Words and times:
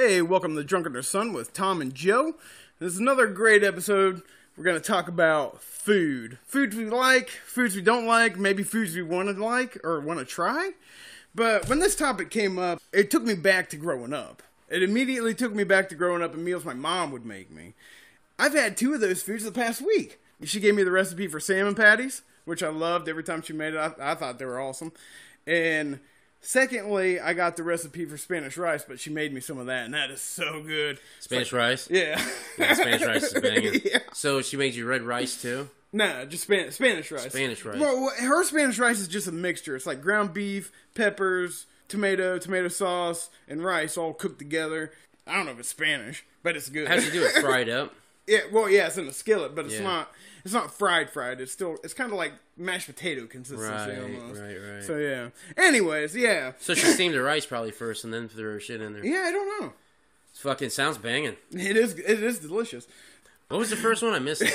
Hey, 0.00 0.22
welcome 0.22 0.54
to 0.54 0.62
Drunk 0.62 0.86
Under 0.86 1.02
with 1.32 1.52
Tom 1.52 1.80
and 1.80 1.92
Joe. 1.92 2.34
This 2.78 2.92
is 2.92 3.00
another 3.00 3.26
great 3.26 3.64
episode. 3.64 4.22
We're 4.56 4.62
going 4.62 4.80
to 4.80 4.86
talk 4.86 5.08
about 5.08 5.60
food. 5.60 6.38
Foods 6.46 6.76
we 6.76 6.84
like, 6.84 7.30
foods 7.30 7.74
we 7.74 7.82
don't 7.82 8.06
like, 8.06 8.38
maybe 8.38 8.62
foods 8.62 8.94
we 8.94 9.02
want 9.02 9.28
to 9.28 9.44
like 9.44 9.76
or 9.82 9.98
want 9.98 10.20
to 10.20 10.24
try. 10.24 10.70
But 11.34 11.68
when 11.68 11.80
this 11.80 11.96
topic 11.96 12.30
came 12.30 12.60
up, 12.60 12.80
it 12.92 13.10
took 13.10 13.24
me 13.24 13.34
back 13.34 13.68
to 13.70 13.76
growing 13.76 14.12
up. 14.12 14.44
It 14.68 14.84
immediately 14.84 15.34
took 15.34 15.52
me 15.52 15.64
back 15.64 15.88
to 15.88 15.96
growing 15.96 16.22
up 16.22 16.32
and 16.32 16.44
meals 16.44 16.64
my 16.64 16.74
mom 16.74 17.10
would 17.10 17.26
make 17.26 17.50
me. 17.50 17.74
I've 18.38 18.54
had 18.54 18.76
two 18.76 18.94
of 18.94 19.00
those 19.00 19.22
foods 19.24 19.42
the 19.42 19.50
past 19.50 19.84
week. 19.84 20.20
She 20.44 20.60
gave 20.60 20.76
me 20.76 20.84
the 20.84 20.92
recipe 20.92 21.26
for 21.26 21.40
salmon 21.40 21.74
patties, 21.74 22.22
which 22.44 22.62
I 22.62 22.68
loved 22.68 23.08
every 23.08 23.24
time 23.24 23.42
she 23.42 23.52
made 23.52 23.74
it. 23.74 23.78
I, 23.78 24.12
I 24.12 24.14
thought 24.14 24.38
they 24.38 24.44
were 24.44 24.60
awesome. 24.60 24.92
And 25.44 25.98
secondly, 26.40 27.20
I 27.20 27.32
got 27.34 27.56
the 27.56 27.62
recipe 27.62 28.04
for 28.04 28.16
Spanish 28.16 28.56
rice, 28.56 28.84
but 28.86 29.00
she 29.00 29.10
made 29.10 29.32
me 29.32 29.40
some 29.40 29.58
of 29.58 29.66
that, 29.66 29.84
and 29.84 29.94
that 29.94 30.10
is 30.10 30.20
so 30.20 30.62
good. 30.62 30.98
Spanish 31.20 31.52
rice. 31.52 31.88
Yeah. 31.90 32.22
Yeah, 32.58 32.74
Spanish 32.74 33.04
rice 33.06 33.32
is 33.32 33.40
banging. 33.42 33.80
Yeah. 33.84 33.98
So 34.12 34.42
she 34.42 34.56
made 34.56 34.74
you 34.74 34.86
red 34.86 35.02
rice 35.02 35.40
too. 35.40 35.68
Nah, 35.92 36.24
just 36.26 36.44
Spanish 36.44 36.74
Spanish 36.74 37.10
rice. 37.10 37.30
Spanish 37.30 37.64
rice. 37.64 37.78
Well, 37.80 38.10
her 38.20 38.44
Spanish 38.44 38.78
rice 38.78 38.98
is 39.00 39.08
just 39.08 39.26
a 39.28 39.32
mixture. 39.32 39.74
It's 39.76 39.86
like 39.86 40.02
ground 40.02 40.34
beef, 40.34 40.70
peppers, 40.94 41.66
tomato, 41.88 42.38
tomato 42.38 42.68
sauce, 42.68 43.30
and 43.48 43.64
rice 43.64 43.96
all 43.96 44.12
cooked 44.12 44.38
together. 44.38 44.92
I 45.26 45.34
don't 45.36 45.46
know 45.46 45.52
if 45.52 45.60
it's 45.60 45.68
Spanish, 45.70 46.24
but 46.42 46.56
it's 46.56 46.68
good. 46.68 46.88
How'd 46.88 47.02
you 47.04 47.10
do 47.10 47.22
it? 47.24 47.32
Fried 47.40 47.68
up. 47.68 47.94
Yeah, 48.26 48.40
well, 48.52 48.68
yeah, 48.68 48.86
it's 48.88 48.98
in 48.98 49.06
a 49.06 49.12
skillet, 49.12 49.54
but 49.54 49.64
it's 49.66 49.74
Yeah. 49.76 49.82
not. 49.84 50.12
It's 50.48 50.54
not 50.54 50.72
fried 50.72 51.10
fried. 51.10 51.42
It's 51.42 51.52
still. 51.52 51.76
It's 51.84 51.92
kind 51.92 52.10
of 52.10 52.16
like 52.16 52.32
mashed 52.56 52.86
potato 52.86 53.26
consistency 53.26 53.70
Right, 53.70 53.98
almost. 54.02 54.40
right, 54.40 54.56
right. 54.56 54.82
So 54.82 54.96
yeah. 54.96 55.28
Anyways, 55.58 56.16
yeah. 56.16 56.52
So 56.58 56.72
she 56.72 56.86
steamed 56.86 57.14
the 57.14 57.20
rice 57.20 57.44
probably 57.44 57.70
first, 57.70 58.02
and 58.04 58.14
then 58.14 58.28
threw 58.30 58.52
her 58.54 58.60
shit 58.60 58.80
in 58.80 58.94
there. 58.94 59.04
Yeah, 59.04 59.24
I 59.26 59.30
don't 59.30 59.60
know. 59.60 59.72
Fucking 60.32 60.70
sounds 60.70 60.96
banging. 60.96 61.36
It 61.52 61.76
is. 61.76 61.98
It 61.98 62.22
is 62.22 62.38
delicious. 62.38 62.86
What 63.48 63.56
was 63.60 63.70
the 63.70 63.76
first 63.76 64.02
one? 64.02 64.12
I 64.12 64.18
missed 64.18 64.42
it. 64.42 64.52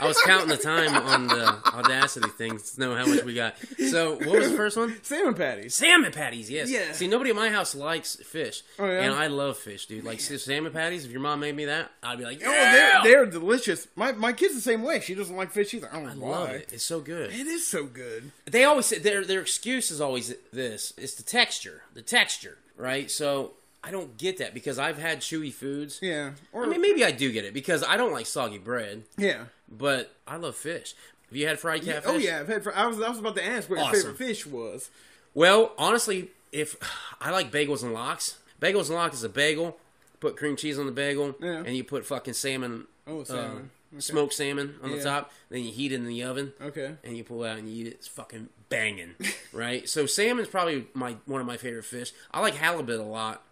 I 0.00 0.06
was 0.06 0.16
counting 0.22 0.48
the 0.48 0.56
time 0.56 0.96
on 0.96 1.26
the 1.26 1.58
Audacity 1.74 2.30
thing 2.30 2.58
to 2.58 2.80
know 2.80 2.94
how 2.94 3.04
much 3.04 3.22
we 3.22 3.34
got. 3.34 3.54
So 3.90 4.12
what 4.14 4.38
was 4.38 4.50
the 4.50 4.56
first 4.56 4.78
one? 4.78 4.96
Salmon 5.02 5.34
patties. 5.34 5.74
Salmon 5.74 6.10
patties, 6.10 6.50
yes. 6.50 6.70
Yeah. 6.70 6.92
See, 6.92 7.06
nobody 7.06 7.30
at 7.30 7.36
my 7.36 7.50
house 7.50 7.74
likes 7.74 8.16
fish, 8.16 8.62
Oh, 8.78 8.86
yeah? 8.86 9.00
and 9.02 9.14
I 9.14 9.26
love 9.26 9.58
fish, 9.58 9.84
dude. 9.84 10.04
Like 10.04 10.20
salmon 10.20 10.72
patties. 10.72 11.04
If 11.04 11.10
your 11.10 11.20
mom 11.20 11.40
made 11.40 11.54
me 11.54 11.66
that, 11.66 11.90
I'd 12.02 12.16
be 12.16 12.24
like, 12.24 12.40
Oh, 12.42 12.50
yeah, 12.50 13.00
they're, 13.02 13.24
they're 13.24 13.26
delicious. 13.26 13.86
My 13.94 14.12
my 14.12 14.32
kid's 14.32 14.54
the 14.54 14.62
same 14.62 14.82
way. 14.82 15.00
She 15.00 15.14
doesn't 15.14 15.36
like 15.36 15.50
fish 15.50 15.74
either. 15.74 15.90
I 15.92 15.96
don't 16.00 16.04
know 16.18 16.26
I 16.26 16.28
why. 16.30 16.38
love 16.38 16.50
it. 16.52 16.70
It's 16.72 16.84
so 16.84 17.00
good. 17.00 17.32
It 17.32 17.46
is 17.46 17.66
so 17.66 17.84
good. 17.84 18.30
they 18.46 18.64
always 18.64 18.86
say 18.86 18.98
their 18.98 19.22
their 19.22 19.42
excuse 19.42 19.90
is 19.90 20.00
always 20.00 20.34
this 20.50 20.94
it's 20.96 21.14
the 21.14 21.22
texture 21.22 21.82
the 21.92 22.00
texture 22.02 22.56
right 22.78 23.10
so 23.10 23.52
i 23.84 23.90
don't 23.90 24.16
get 24.18 24.38
that 24.38 24.52
because 24.54 24.78
i've 24.78 24.98
had 24.98 25.20
chewy 25.20 25.52
foods 25.52 25.98
Yeah. 26.02 26.32
Or 26.52 26.64
i 26.64 26.66
mean 26.68 26.80
maybe 26.80 27.04
i 27.04 27.10
do 27.10 27.30
get 27.32 27.44
it 27.44 27.54
because 27.54 27.82
i 27.84 27.96
don't 27.96 28.12
like 28.12 28.26
soggy 28.26 28.58
bread 28.58 29.04
yeah. 29.16 29.44
but 29.70 30.14
i 30.26 30.36
love 30.36 30.56
fish 30.56 30.94
have 31.28 31.36
you 31.36 31.46
had 31.46 31.58
fried 31.60 31.82
catfish 31.84 32.10
Oh 32.12 32.18
yeah. 32.18 32.40
I've 32.40 32.48
had. 32.48 32.62
fr- 32.64 32.72
I 32.74 32.86
was. 32.86 33.00
I 33.00 33.08
was 33.08 33.18
about 33.18 33.36
to 33.36 33.44
ask 33.46 33.70
what 33.70 33.78
your 33.78 33.92
favorite 33.92 34.16
fish 34.18 34.46
was. 34.46 34.90
well 35.34 35.72
honestly 35.78 36.28
if 36.52 36.76
i 37.20 37.30
like 37.30 37.50
bagels 37.52 37.82
and 37.82 37.92
lox 37.94 38.38
bagels 38.60 38.86
and 38.88 38.96
lox 38.96 39.14
is 39.16 39.24
a 39.24 39.28
bagel 39.28 39.78
put 40.20 40.36
cream 40.36 40.56
cheese 40.56 40.78
on 40.78 40.86
the 40.86 40.92
bagel 40.92 41.34
Yeah. 41.40 41.62
and 41.64 41.74
you 41.76 41.84
put 41.84 42.04
fucking 42.04 42.34
salmon 42.34 42.86
Oh, 43.06 43.20
uh, 43.22 43.24
salmon. 43.24 43.70
Okay. 43.92 44.00
smoked 44.00 44.34
salmon 44.34 44.74
on 44.82 44.90
Yeah. 44.90 44.96
the 44.98 45.02
top 45.04 45.32
then 45.48 45.62
you 45.64 45.72
heat 45.72 45.92
it 45.92 45.96
in 45.96 46.06
the 46.06 46.22
oven 46.22 46.52
Okay. 46.60 46.94
and 47.02 47.16
you 47.16 47.24
pull 47.24 47.42
it 47.44 47.48
out 47.48 47.58
and 47.58 47.68
you 47.70 47.80
eat 47.82 47.86
it. 47.86 47.94
It's 47.94 48.06
fucking 48.08 48.48
banging, 48.68 49.14
right? 49.52 49.88
So 49.88 50.04
salmon's 50.06 50.46
probably 50.48 50.86
my 50.94 51.16
one 51.26 51.40
of 51.40 51.46
my 51.46 51.56
favorite 51.56 51.84
fish. 51.84 52.12
I 52.30 52.40
like 52.40 52.54
halibut 52.54 53.00
a 53.00 53.02
lot. 53.04 53.42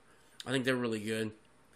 I 0.49 0.51
think 0.53 0.65
they're 0.65 0.75
really 0.77 1.01
good. 1.01 1.31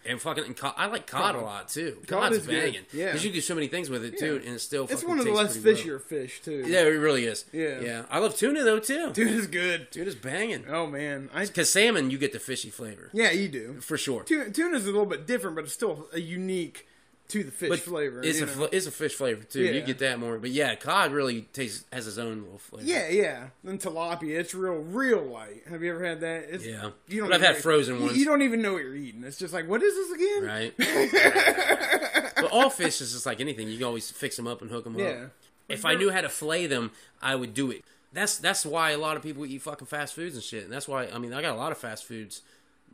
And 0.05 0.19
fucking, 0.21 0.43
and 0.43 0.57
cod, 0.57 0.73
I 0.75 0.87
like 0.87 1.07
cod, 1.07 1.35
a 1.35 1.39
lot 1.39 1.69
too. 1.69 1.95
Cod 2.07 2.23
Cod's 2.23 2.37
is 2.39 2.45
good, 2.45 2.61
banging. 2.61 2.81
yeah. 2.91 3.05
because 3.05 3.23
you 3.23 3.31
do 3.31 3.39
so 3.39 3.55
many 3.55 3.67
things 3.69 3.89
with 3.89 4.03
it 4.03 4.17
too, 4.19 4.33
Yeah. 4.35 4.45
and 4.47 4.55
it's 4.55 4.63
still. 4.65 4.85
It's 4.89 5.01
one 5.01 5.17
of 5.17 5.23
the 5.23 5.31
less 5.31 5.57
pretty 5.57 5.89
well. 5.89 5.97
fishier 5.99 6.01
fish 6.01 6.41
too. 6.41 6.65
Yeah, 6.67 6.81
it 6.81 6.87
really 6.89 7.23
is. 7.23 7.45
Yeah. 7.53 7.79
yeah. 7.79 8.03
I 8.09 8.19
love 8.19 8.35
tuna 8.35 8.63
though 8.65 8.79
too. 8.79 9.13
Is 9.15 9.47
good. 9.47 9.87
Is 9.95 10.15
banging. 10.15 10.65
Oh 10.67 10.87
man. 10.87 11.29
I. 11.33 11.45
Because 11.45 11.71
salmon, 11.71 12.11
you 12.11 12.17
get 12.17 12.33
the 12.33 12.39
fishy 12.39 12.69
flavor 12.69 13.11
Yeah, 13.13 13.31
you 13.31 13.47
do. 13.47 13.79
for 13.79 13.97
sure. 13.97 14.23
Tuna, 14.23 14.49
tuna's 14.49 14.83
a 14.83 14.87
little 14.91 15.05
bit 15.05 15.25
different, 15.25 15.55
but 15.55 15.63
it's 15.63 15.73
still 15.73 16.07
a 16.11 16.19
unique 16.19 16.85
to 17.33 17.43
the 17.43 17.51
fish 17.51 17.69
But 17.69 17.79
flavor. 17.79 18.21
It's 18.23 18.39
a 18.39 18.45
know? 18.45 18.69
it's 18.71 18.85
a 18.85 18.91
fish 18.91 19.13
flavor 19.15 19.43
too. 19.43 19.63
You 19.63 19.81
get 19.81 19.99
that 19.99 20.19
more, 20.19 20.37
but 20.37 20.51
yeah, 20.51 20.75
cod 20.75 21.11
really 21.11 21.41
tastes 21.53 21.83
has 21.91 22.07
its 22.07 22.17
own 22.17 22.43
little 22.43 22.57
flavor. 22.59 22.85
Yeah, 22.87 23.09
yeah. 23.09 23.47
And 23.65 23.79
tilapia, 23.79 24.39
it's 24.39 24.53
real, 24.53 24.75
real 24.75 25.23
light. 25.23 25.63
Have 25.69 25.81
you 25.83 25.91
ever 25.93 26.05
had 26.05 26.21
that? 26.21 26.45
It's, 26.49 26.65
Yeah. 26.65 26.91
You 27.07 27.21
don't 27.21 27.29
But 27.29 27.35
I've 27.41 27.41
had 27.55 27.57
frozen 27.57 28.01
ones. 28.01 28.17
You 28.17 28.25
don't 28.25 28.41
even 28.43 28.61
know 28.61 28.73
what 28.73 28.83
you're 28.83 28.95
eating. 28.95 29.23
It's 29.23 29.37
just 29.37 29.53
like, 29.53 29.67
what 29.67 29.81
is 29.83 29.93
this 29.93 30.11
again? 30.11 30.43
right? 30.43 30.73
but 32.35 32.51
all 32.51 32.69
fish 32.69 33.01
is 33.01 33.13
just 33.13 33.25
like 33.25 33.39
anything. 33.41 33.67
You 33.67 33.77
can 33.77 33.85
always 33.87 34.09
fix 34.11 34.35
them 34.35 34.47
up 34.47 34.61
and 34.61 34.69
hook 34.71 34.83
them 34.83 34.97
Yeah. 34.97 35.05
up. 35.05 35.31
If 35.69 35.85
I 35.85 35.95
knew 35.95 36.11
how 36.11 36.21
to 36.21 36.29
fillet 36.29 36.67
them, 36.67 36.91
I 37.21 37.35
would 37.35 37.53
do 37.53 37.71
it. 37.71 37.83
That's 38.11 38.37
that's 38.37 38.63
why 38.65 38.91
a 38.91 38.97
lot 38.97 39.17
of 39.17 39.23
people 39.23 39.43
eat 39.45 39.61
fucking 39.63 39.87
fast 39.87 40.13
foods 40.13 40.35
and 40.35 40.43
shit. 40.43 40.65
And 40.65 40.71
that's 40.71 40.87
why 40.87 41.07
I 41.07 41.17
mean 41.17 41.33
I 41.33 41.41
got 41.41 41.55
a 41.55 41.57
lot 41.57 41.71
of 41.71 41.79
fast 41.79 42.05
foods 42.05 42.41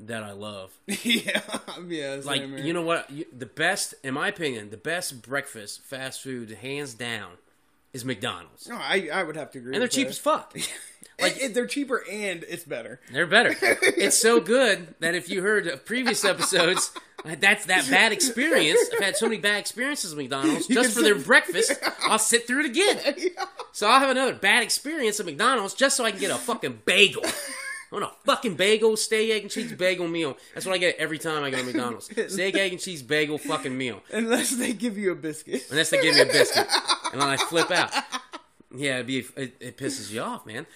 that 0.01 0.23
I 0.23 0.31
love. 0.31 0.71
yeah, 1.03 1.41
yeah. 1.87 2.21
Like 2.23 2.41
you 2.41 2.73
know 2.73 2.81
what? 2.83 3.09
You- 3.09 3.25
The 3.37 3.45
best, 3.45 3.95
in 4.03 4.13
my 4.13 4.27
opinion, 4.29 4.69
the 4.69 4.77
best 4.77 5.21
breakfast 5.21 5.83
fast 5.83 6.21
food, 6.21 6.49
hands 6.61 6.93
down, 6.93 7.31
is 7.93 8.05
McDonald's. 8.05 8.67
No, 8.69 8.75
I, 8.75 9.09
I 9.11 9.23
would 9.23 9.35
have 9.35 9.51
to 9.51 9.59
agree. 9.59 9.73
And 9.73 9.81
they're 9.81 9.87
cheap 9.89 10.07
that. 10.07 10.11
as 10.11 10.19
fuck. 10.19 10.55
Like 11.21 11.35
it, 11.41 11.53
they're 11.53 11.67
cheaper 11.67 12.01
and 12.09 12.45
it's 12.47 12.63
better. 12.63 13.01
They're 13.11 13.27
better. 13.27 13.53
It's 13.61 14.17
so 14.17 14.39
good 14.39 14.95
that 15.01 15.15
if 15.15 15.29
you 15.29 15.41
heard 15.41 15.67
of 15.67 15.83
previous 15.83 16.23
episodes, 16.23 16.93
that's 17.25 17.65
that 17.65 17.89
bad 17.89 18.13
experience. 18.13 18.79
I've 18.93 19.03
had 19.03 19.17
so 19.17 19.25
many 19.27 19.41
bad 19.41 19.57
experiences 19.59 20.15
with 20.15 20.23
McDonald's 20.23 20.65
just 20.67 20.93
for 20.95 21.01
their 21.01 21.17
sit- 21.17 21.27
breakfast. 21.27 21.73
I'll 22.03 22.19
sit 22.19 22.47
through 22.47 22.61
it 22.61 22.65
again. 22.67 22.99
So 23.73 23.89
I'll 23.89 23.99
have 23.99 24.09
another 24.11 24.33
bad 24.33 24.63
experience 24.63 25.19
at 25.19 25.25
McDonald's 25.25 25.73
just 25.73 25.97
so 25.97 26.05
I 26.05 26.11
can 26.11 26.21
get 26.21 26.31
a 26.31 26.35
fucking 26.35 26.83
bagel. 26.85 27.23
I 27.91 27.95
want 27.95 28.05
a 28.05 28.15
fucking 28.25 28.55
bagel, 28.55 28.95
steak, 28.97 29.31
egg, 29.31 29.41
and 29.43 29.51
cheese 29.51 29.73
bagel 29.73 30.07
meal. 30.07 30.37
That's 30.53 30.65
what 30.65 30.75
I 30.75 30.77
get 30.77 30.97
every 30.97 31.17
time 31.17 31.43
I 31.43 31.49
go 31.49 31.57
to 31.57 31.63
McDonald's. 31.63 32.05
Steak, 32.33 32.55
egg, 32.55 32.71
and 32.73 32.79
cheese 32.79 33.01
bagel 33.01 33.39
fucking 33.39 33.75
meal. 33.75 34.03
Unless 34.11 34.57
they 34.57 34.73
give 34.73 34.95
you 34.97 35.11
a 35.11 35.15
biscuit. 35.15 35.65
Unless 35.71 35.89
they 35.89 35.99
give 36.01 36.13
me 36.15 36.21
a 36.21 36.25
biscuit. 36.25 36.67
And 37.11 37.19
then 37.19 37.27
I 37.27 37.37
flip 37.37 37.71
out. 37.71 37.91
Yeah, 38.75 38.95
it'd 38.95 39.07
be, 39.07 39.17
it, 39.35 39.55
it 39.59 39.77
pisses 39.77 40.11
you 40.11 40.21
off, 40.21 40.45
man. 40.45 40.67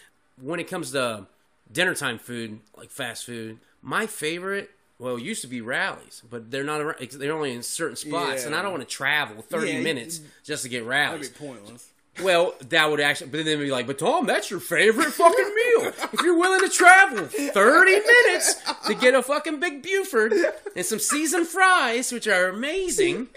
When 0.42 0.60
it 0.60 0.68
comes 0.68 0.92
to 0.94 1.28
dinner 1.72 1.94
time 1.94 2.18
food, 2.18 2.60
like 2.76 2.90
fast 2.90 3.24
food, 3.26 3.60
my 3.84 4.08
favorite, 4.08 4.72
well, 4.98 5.18
it 5.18 5.22
used 5.22 5.42
to 5.44 5.48
be 5.48 5.62
Rally's, 5.62 6.24
but 6.28 6.50
they're 6.50 6.64
not 6.64 6.82
around, 6.82 6.98
they're 7.12 7.32
only 7.34 7.54
in 7.54 7.62
certain 7.62 7.96
spots, 7.96 8.42
Yeah. 8.42 8.48
and 8.48 8.56
I 8.56 8.64
don't 8.64 8.72
want 8.72 8.82
to 8.82 8.90
travel 8.90 9.44
30 9.44 9.72
Yeah, 9.74 9.82
minutes 9.82 10.22
just 10.44 10.64
to 10.64 10.70
get 10.70 10.86
Rally's. 10.86 11.30
That'd 11.30 11.40
be 11.40 11.46
pointless. 11.54 11.90
Well, 12.22 12.54
that 12.70 12.92
would 12.92 13.00
actually, 13.00 13.32
but 13.32 13.38
then 13.38 13.46
they'd 13.46 13.56
be 13.66 13.72
like, 13.72 13.88
but 13.88 13.98
Tom, 13.98 14.28
that's 14.28 14.52
your 14.52 14.60
favorite 14.60 15.12
fucking 15.14 15.56
meal. 15.56 15.94
If 16.14 16.22
you're 16.22 16.38
willing 16.38 16.60
to 16.60 16.70
travel 16.70 17.26
30 17.26 17.92
minutes 17.92 18.56
to 18.86 18.94
get 18.94 19.16
a 19.16 19.24
fucking 19.24 19.60
Big 19.60 19.82
Buford 19.82 20.34
and 20.76 20.86
some 20.86 21.00
seasoned 21.00 21.48
fries, 21.48 22.12
which 22.12 22.28
are 22.28 22.50
amazing, 22.50 23.30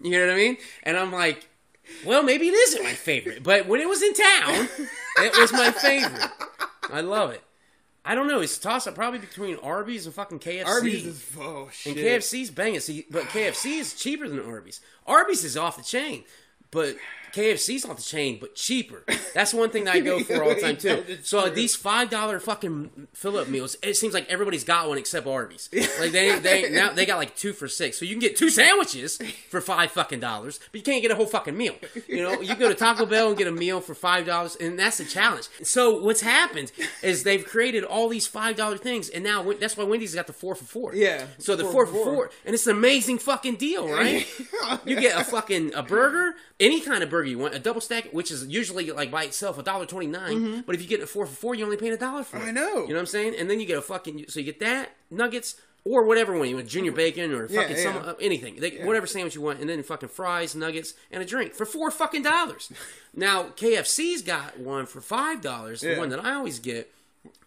you 0.00 0.10
know 0.12 0.26
what 0.26 0.32
I 0.32 0.36
mean? 0.36 0.56
And 0.84 0.96
I'm 0.96 1.12
like, 1.12 1.48
well, 2.06 2.22
maybe 2.22 2.48
it 2.48 2.54
isn't 2.54 2.82
my 2.82 2.94
favorite, 2.94 3.42
but 3.42 3.66
when 3.66 3.82
it 3.82 3.88
was 3.88 4.02
in 4.02 4.14
town, 4.14 4.68
it 5.18 5.36
was 5.36 5.52
my 5.52 5.70
favorite. 5.70 6.30
I 6.90 7.02
love 7.02 7.30
it. 7.30 7.42
I 8.06 8.14
don't 8.14 8.28
know. 8.28 8.40
It's 8.40 8.56
a 8.56 8.60
toss 8.60 8.86
up 8.86 8.94
probably 8.94 9.18
between 9.18 9.56
Arby's 9.56 10.06
and 10.06 10.14
fucking 10.14 10.38
KFC. 10.38 10.66
Arby's 10.66 11.06
is 11.06 11.26
oh 11.38 11.68
shit. 11.72 11.96
And 11.96 12.04
KFC's 12.04 12.50
banging. 12.50 12.80
See, 12.80 13.06
but 13.10 13.24
KFC 13.24 13.78
is 13.80 13.94
cheaper 13.94 14.28
than 14.28 14.40
Arby's. 14.40 14.80
Arby's 15.06 15.44
is 15.44 15.56
off 15.56 15.76
the 15.76 15.82
chain, 15.82 16.24
but 16.70 16.96
KFC's 17.34 17.84
off 17.84 17.96
the 17.96 18.02
chain, 18.02 18.38
but 18.40 18.54
cheaper. 18.54 19.02
That's 19.34 19.52
one 19.52 19.70
thing 19.70 19.84
that 19.84 19.96
I 19.96 20.00
go 20.00 20.20
for 20.22 20.42
all 20.42 20.54
the 20.54 20.60
time 20.60 20.76
too. 20.76 21.18
So 21.22 21.42
true. 21.42 21.50
these 21.50 21.74
five 21.74 22.08
dollar 22.08 22.38
fucking 22.38 23.08
fill 23.12 23.36
up 23.36 23.48
meals, 23.48 23.76
it 23.82 23.96
seems 23.96 24.14
like 24.14 24.30
everybody's 24.30 24.62
got 24.62 24.88
one 24.88 24.98
except 24.98 25.26
Arby's. 25.26 25.68
Like 25.98 26.12
they 26.12 26.38
they 26.38 26.70
now 26.70 26.92
they 26.92 27.06
got 27.06 27.16
like 27.16 27.34
two 27.36 27.52
for 27.52 27.66
six, 27.66 27.98
so 27.98 28.04
you 28.04 28.12
can 28.12 28.20
get 28.20 28.36
two 28.36 28.50
sandwiches 28.50 29.18
for 29.48 29.60
five 29.60 29.90
fucking 29.90 30.20
dollars, 30.20 30.60
but 30.70 30.78
you 30.78 30.84
can't 30.84 31.02
get 31.02 31.10
a 31.10 31.16
whole 31.16 31.26
fucking 31.26 31.56
meal. 31.56 31.74
You 32.06 32.22
know, 32.22 32.40
you 32.40 32.54
go 32.54 32.68
to 32.68 32.74
Taco 32.74 33.04
Bell 33.06 33.28
and 33.28 33.36
get 33.36 33.48
a 33.48 33.52
meal 33.52 33.80
for 33.80 33.94
five 33.94 34.26
dollars, 34.26 34.56
and 34.56 34.78
that's 34.78 34.98
the 34.98 35.04
challenge. 35.04 35.48
So 35.62 36.00
what's 36.00 36.20
happened 36.20 36.70
is 37.02 37.24
they've 37.24 37.44
created 37.44 37.82
all 37.82 38.08
these 38.08 38.28
five 38.28 38.54
dollar 38.54 38.76
things, 38.76 39.08
and 39.08 39.24
now 39.24 39.42
that's 39.54 39.76
why 39.76 39.84
Wendy's 39.84 40.14
got 40.14 40.28
the 40.28 40.32
four 40.32 40.54
for 40.54 40.64
four. 40.64 40.94
Yeah, 40.94 41.26
So 41.38 41.56
the 41.56 41.64
four 41.64 41.84
four 41.86 41.86
for 41.86 42.04
four, 42.04 42.30
and 42.44 42.54
it's 42.54 42.66
an 42.68 42.76
amazing 42.76 43.18
fucking 43.18 43.56
deal, 43.56 43.88
right? 43.88 44.26
you 44.84 45.00
get 45.00 45.20
a 45.20 45.24
fucking 45.24 45.74
a 45.74 45.82
burger, 45.82 46.34
any 46.64 46.80
kind 46.80 47.02
of 47.02 47.10
burger 47.10 47.28
you 47.28 47.38
want, 47.38 47.54
a 47.54 47.58
double 47.58 47.80
stack, 47.80 48.06
which 48.12 48.30
is 48.30 48.46
usually 48.46 48.90
like 48.90 49.10
by 49.10 49.24
itself 49.24 49.58
a 49.58 49.62
dollar 49.62 49.86
twenty 49.86 50.06
But 50.66 50.74
if 50.74 50.82
you 50.82 50.88
get 50.88 51.00
a 51.00 51.06
four 51.06 51.26
for 51.26 51.34
four, 51.34 51.54
you're 51.54 51.66
only 51.66 51.76
pay 51.76 51.88
a 51.90 51.96
dollar 51.96 52.24
for 52.24 52.38
it. 52.38 52.40
Mm-hmm. 52.40 52.48
I 52.48 52.52
know. 52.52 52.74
You 52.82 52.88
know 52.88 52.94
what 52.94 53.00
I'm 53.00 53.06
saying? 53.06 53.34
And 53.38 53.50
then 53.50 53.60
you 53.60 53.66
get 53.66 53.78
a 53.78 53.82
fucking 53.82 54.26
so 54.28 54.40
you 54.40 54.46
get 54.46 54.60
that 54.60 54.90
nuggets 55.10 55.56
or 55.84 56.04
whatever 56.04 56.36
one 56.36 56.48
you 56.48 56.56
want, 56.56 56.68
junior 56.68 56.92
bacon 56.92 57.32
or 57.32 57.46
Yeah, 57.46 57.60
fucking 57.60 57.76
some 57.76 57.96
uh, 57.96 58.14
anything, 58.18 58.56
they, 58.56 58.78
whatever 58.84 59.06
sandwich 59.06 59.34
you 59.34 59.42
want, 59.42 59.60
and 59.60 59.68
then 59.68 59.82
fucking 59.82 60.08
fries, 60.08 60.54
nuggets, 60.54 60.94
and 61.10 61.22
a 61.22 61.26
drink 61.26 61.52
for 61.52 61.66
four 61.66 61.90
fucking 61.90 62.22
dollars. 62.22 62.72
now 63.14 63.44
KFC's 63.44 64.22
got 64.22 64.58
one 64.58 64.86
for 64.86 65.00
five 65.00 65.42
dollars. 65.42 65.82
The 65.82 65.96
one 65.96 66.08
that 66.08 66.24
I 66.24 66.34
always 66.34 66.58
get, 66.58 66.90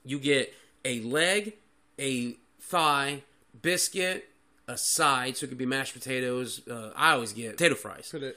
you 0.05 0.19
get 0.19 0.53
a 0.85 0.99
leg, 1.01 1.53
a 1.99 2.35
thigh, 2.59 3.23
biscuit, 3.61 4.29
a 4.67 4.77
side, 4.77 5.37
so 5.37 5.45
it 5.45 5.49
could 5.49 5.57
be 5.57 5.65
mashed 5.65 5.93
potatoes. 5.93 6.61
Uh, 6.69 6.91
I 6.95 7.11
always 7.13 7.33
get 7.33 7.51
potato 7.57 7.75
fries. 7.75 8.13
Okay. 8.13 8.31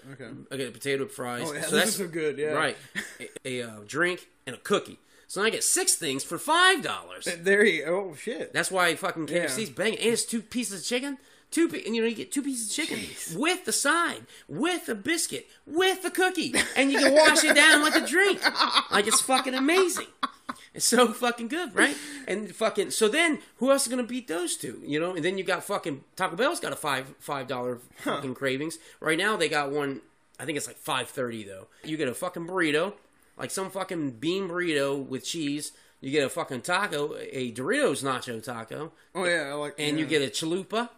I 0.50 0.56
get 0.56 0.73
potato 0.73 1.06
fries. 1.06 1.44
Oh 1.47 1.53
yeah, 1.53 1.62
so 1.62 1.77
that's 1.77 1.97
so 1.97 2.06
good. 2.06 2.38
Yeah. 2.38 2.53
right. 2.53 2.77
A, 3.44 3.61
a 3.61 3.69
uh, 3.69 3.81
drink 3.87 4.29
and 4.47 4.55
a 4.55 4.59
cookie. 4.59 4.99
So 5.27 5.43
I 5.43 5.50
get 5.50 5.62
six 5.62 5.94
things 5.94 6.25
for 6.25 6.38
five 6.38 6.82
dollars. 6.82 7.29
There 7.41 7.65
you. 7.65 7.85
Oh 7.85 8.15
shit. 8.15 8.53
That's 8.53 8.71
why 8.71 8.94
fucking 8.94 9.27
KFC's 9.27 9.69
Yeah. 9.71 9.75
banging. 9.77 9.99
And 9.99 10.09
it's 10.09 10.25
two 10.25 10.43
pieces 10.43 10.81
of 10.81 10.87
chicken. 10.87 11.19
Two, 11.50 11.69
and 11.85 11.97
you 11.97 12.00
know, 12.03 12.06
you 12.06 12.15
get 12.15 12.31
two 12.31 12.43
pieces 12.43 12.69
of 12.69 12.73
chicken 12.76 13.00
with 13.37 13.65
the 13.65 13.73
side, 13.73 14.23
with 14.49 14.88
a 14.88 14.94
biscuit, 14.94 15.49
with 15.67 16.00
the 16.05 16.11
cookie, 16.11 16.55
and 16.76 16.93
you 16.93 17.00
can 17.00 17.12
wash 17.12 17.43
it 17.43 17.56
down 17.56 17.83
like 17.83 17.97
a 17.97 18.06
drink. 18.06 18.41
Like 18.93 19.09
it's 19.09 19.21
fucking 19.21 19.55
amazing. 19.55 20.06
It's 20.75 20.87
so 20.87 21.08
fucking 21.12 21.49
good, 21.49 21.75
right? 21.75 21.96
And 22.28 22.55
fucking 22.55 22.90
so 22.90 23.08
then 23.08 23.40
who 23.56 23.70
else 23.70 23.82
is 23.82 23.88
gonna 23.88 24.02
beat 24.05 24.28
those 24.28 24.56
two? 24.56 24.81
You 24.84 25.00
know? 25.00 25.14
And 25.14 25.25
then 25.25 25.37
you 25.38 25.44
got 25.44 25.64
fucking 25.64 26.05
Taco 26.17 26.37
Bell's 26.37 26.61
got 26.61 26.72
a 26.72 26.76
five 26.76 27.12
five 27.19 27.46
dollar 27.49 27.78
fucking 27.96 28.34
cravings. 28.34 28.78
Right 29.00 29.19
now 29.19 29.37
they 29.37 29.49
got 29.49 29.70
one. 29.72 30.00
I 30.38 30.44
think 30.44 30.56
it's 30.56 30.67
like 30.67 30.76
five 30.76 31.08
thirty 31.08 31.44
though. 31.44 31.67
You 31.84 31.96
get 31.96 32.08
a 32.08 32.14
fucking 32.14 32.46
burrito, 32.46 32.94
like 33.37 33.50
some 33.50 33.70
fucking 33.70 34.12
bean 34.12 34.49
burrito 34.49 35.05
with 35.05 35.25
cheese. 35.25 35.72
You 36.00 36.11
get 36.11 36.25
a 36.25 36.31
fucking 36.31 36.62
taco, 36.62 37.14
a 37.16 37.52
Doritos 37.52 38.02
nacho 38.02 38.43
taco, 38.43 38.93
Oh 39.14 39.25
yeah. 39.26 39.50
I 39.50 39.52
like. 39.52 39.75
and 39.78 39.99
yeah. 39.99 40.05
you 40.05 40.06
get 40.08 40.23
a 40.23 40.31
chalupa 40.31 40.88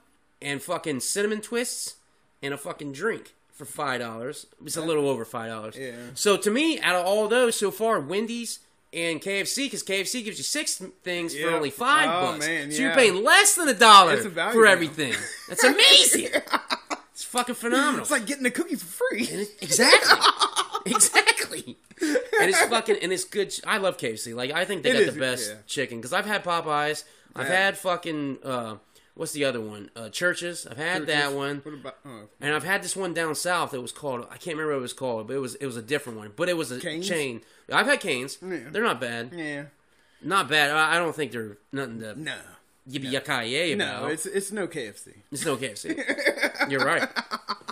and 0.40 0.62
fucking 0.62 1.00
cinnamon 1.00 1.40
twists 1.40 1.96
and 2.40 2.54
a 2.54 2.56
fucking 2.56 2.92
drink 2.92 3.34
for 3.52 3.64
five 3.64 4.00
dollars. 4.00 4.46
It's 4.64 4.76
a 4.76 4.82
little 4.82 5.08
over 5.08 5.25
five 5.25 5.50
dollars. 5.50 5.76
Yeah. 5.76 5.94
So 6.14 6.36
to 6.36 6.50
me, 6.50 6.78
out 6.80 6.94
of 6.94 7.06
all 7.06 7.26
those 7.26 7.56
so 7.56 7.70
far, 7.72 7.98
Wendy's 7.98 8.60
and 8.92 9.20
KFC, 9.20 9.66
because 9.66 9.82
KFC 9.82 10.22
gives 10.24 10.38
you 10.38 10.44
six 10.44 10.74
things 11.02 11.34
for 11.34 11.48
only 11.50 11.70
five 11.70 12.08
Oh, 12.10 12.32
bucks. 12.32 12.46
man, 12.46 12.70
so 12.70 12.82
you're 12.82 12.94
paying 12.94 13.22
less 13.24 13.54
than 13.54 13.68
a 13.68 13.74
dollar 13.74 14.16
for 14.18 14.66
everything. 14.66 15.14
That's 15.48 15.64
amazing. 15.64 16.28
It's 17.14 17.24
fucking 17.24 17.56
phenomenal. 17.56 18.00
It's 18.00 18.10
like 18.10 18.24
getting 18.26 18.46
a 18.46 18.50
cookie 18.50 18.74
for 18.74 18.86
free. 18.86 19.46
Exactly. 19.60 20.18
exactly. 20.86 21.76
And 22.00 22.48
it's 22.50 22.60
fucking 22.64 22.96
and 23.02 23.12
it's 23.12 23.24
good. 23.24 23.54
I 23.66 23.76
love 23.78 23.98
KFC. 23.98 24.34
Like 24.34 24.50
I 24.50 24.64
think 24.64 24.82
they 24.82 24.90
It 24.90 24.94
got 24.94 25.02
is, 25.02 25.14
the 25.14 25.20
best 25.20 25.50
yeah. 25.50 25.56
chicken 25.66 25.98
because 25.98 26.12
I've 26.14 26.24
had 26.26 26.42
Popeyes. 26.42 27.04
I've 27.36 27.48
Yeah. 27.48 27.64
had 27.66 27.78
fucking 27.78 28.38
uh, 28.42 28.76
what's 29.14 29.32
the 29.32 29.44
other 29.44 29.61
one? 29.61 29.91
Uh, 29.97 30.09
Church's. 30.09 30.67
I've 30.67 30.76
had 30.79 31.06
that 31.06 31.32
one. 31.32 31.59
What 31.64 31.75
about? 31.75 31.97
Oh. 32.05 32.23
And 32.41 32.55
I've 32.55 32.64
had 32.64 32.82
this 32.82 32.97
one 32.97 33.12
down 33.14 33.35
south 33.35 33.70
that 33.73 33.81
was 33.81 33.93
called 33.93 34.26
I 34.31 34.37
can't 34.37 34.56
remember 34.56 34.73
what 34.73 34.79
it 34.79 34.82
was 34.82 34.93
called, 34.93 35.26
but 35.29 35.35
it 35.35 35.41
was 35.41 35.55
it 35.56 35.67
was 35.67 35.76
a 35.76 35.82
different 35.82 36.19
one. 36.19 36.32
But 36.37 36.49
it 36.49 36.56
was 36.56 36.70
a 36.73 36.81
Cane's? 36.81 37.09
chain. 37.09 37.41
I've 37.73 37.87
had 37.87 38.00
Cane's. 38.00 38.38
Yeah. 38.43 38.59
They're 38.70 38.82
not 38.82 39.00
bad. 39.00 39.32
Yeah. 39.35 39.64
Not 40.23 40.49
bad. 40.49 40.70
I 40.70 40.97
I 40.97 40.99
don't 40.99 41.14
think 41.14 41.32
they're 41.32 41.59
nothing 41.73 42.00
to 42.00 42.14
No. 42.20 42.35
yippee 42.88 43.76
No. 43.76 43.85
about. 43.99 44.11
It's 44.12 44.26
it's 44.26 44.53
no 44.53 44.67
KFC. 44.67 45.14
It's 45.31 45.44
no 45.44 45.56
KFC. 45.56 46.70
You're 46.70 46.85
right. 46.85 47.09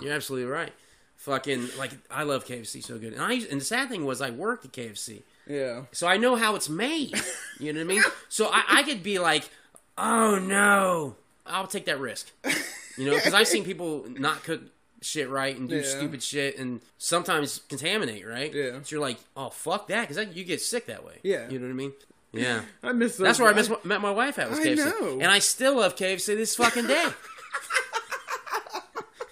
You're 0.01 0.13
absolutely 0.13 0.49
right. 0.49 0.71
Fucking 1.17 1.69
like 1.77 1.91
I 2.09 2.23
love 2.23 2.45
KFC 2.45 2.83
so 2.83 2.97
good. 2.97 3.13
And 3.13 3.21
I 3.21 3.33
and 3.33 3.61
the 3.61 3.65
sad 3.65 3.89
thing 3.89 4.05
was 4.05 4.21
I 4.21 4.31
worked 4.31 4.65
at 4.65 4.71
KFC. 4.73 5.21
Yeah. 5.47 5.83
So 5.91 6.07
I 6.07 6.17
know 6.17 6.35
how 6.35 6.55
it's 6.55 6.69
made. 6.69 7.13
You 7.59 7.73
know 7.73 7.79
what 7.79 7.85
I 7.85 7.87
mean? 7.87 8.03
So 8.29 8.47
I, 8.51 8.63
I 8.67 8.83
could 8.83 9.03
be 9.03 9.19
like, 9.19 9.49
oh 9.97 10.39
no, 10.39 11.15
I'll 11.51 11.67
take 11.67 11.85
that 11.85 11.99
risk. 11.99 12.31
You 12.97 13.05
know, 13.05 13.15
because 13.15 13.33
I've 13.33 13.47
seen 13.47 13.63
people 13.63 14.05
not 14.09 14.43
cook 14.43 14.61
shit 15.01 15.29
right 15.29 15.57
and 15.57 15.67
do 15.69 15.77
Yeah. 15.77 15.83
stupid 15.83 16.21
shit 16.21 16.57
and 16.59 16.79
sometimes 16.97 17.61
contaminate, 17.69 18.25
right? 18.27 18.53
Yeah. 18.53 18.79
So 18.83 18.95
you're 18.95 19.01
like, 19.01 19.17
oh 19.35 19.49
fuck 19.49 19.87
that, 19.87 20.07
because 20.07 20.35
you 20.35 20.43
get 20.43 20.61
sick 20.61 20.85
that 20.87 21.03
way. 21.05 21.19
Yeah. 21.23 21.49
You 21.49 21.59
know 21.59 21.65
what 21.67 21.71
I 21.71 21.75
mean? 21.75 21.93
Yeah. 22.33 22.61
I 22.81 22.93
miss. 22.93 23.17
That's 23.17 23.39
where 23.41 23.49
I 23.51 23.53
miss, 23.53 23.69
met 23.83 23.99
my 23.99 24.11
wife 24.11 24.39
at 24.39 24.49
was 24.49 24.59
I 24.59 24.63
KFC, 24.67 24.77
know. 24.77 25.19
and 25.19 25.25
I 25.25 25.39
still 25.39 25.75
love 25.75 25.97
KFC 25.97 26.27
this 26.37 26.55
fucking 26.55 26.87
day. 26.87 27.05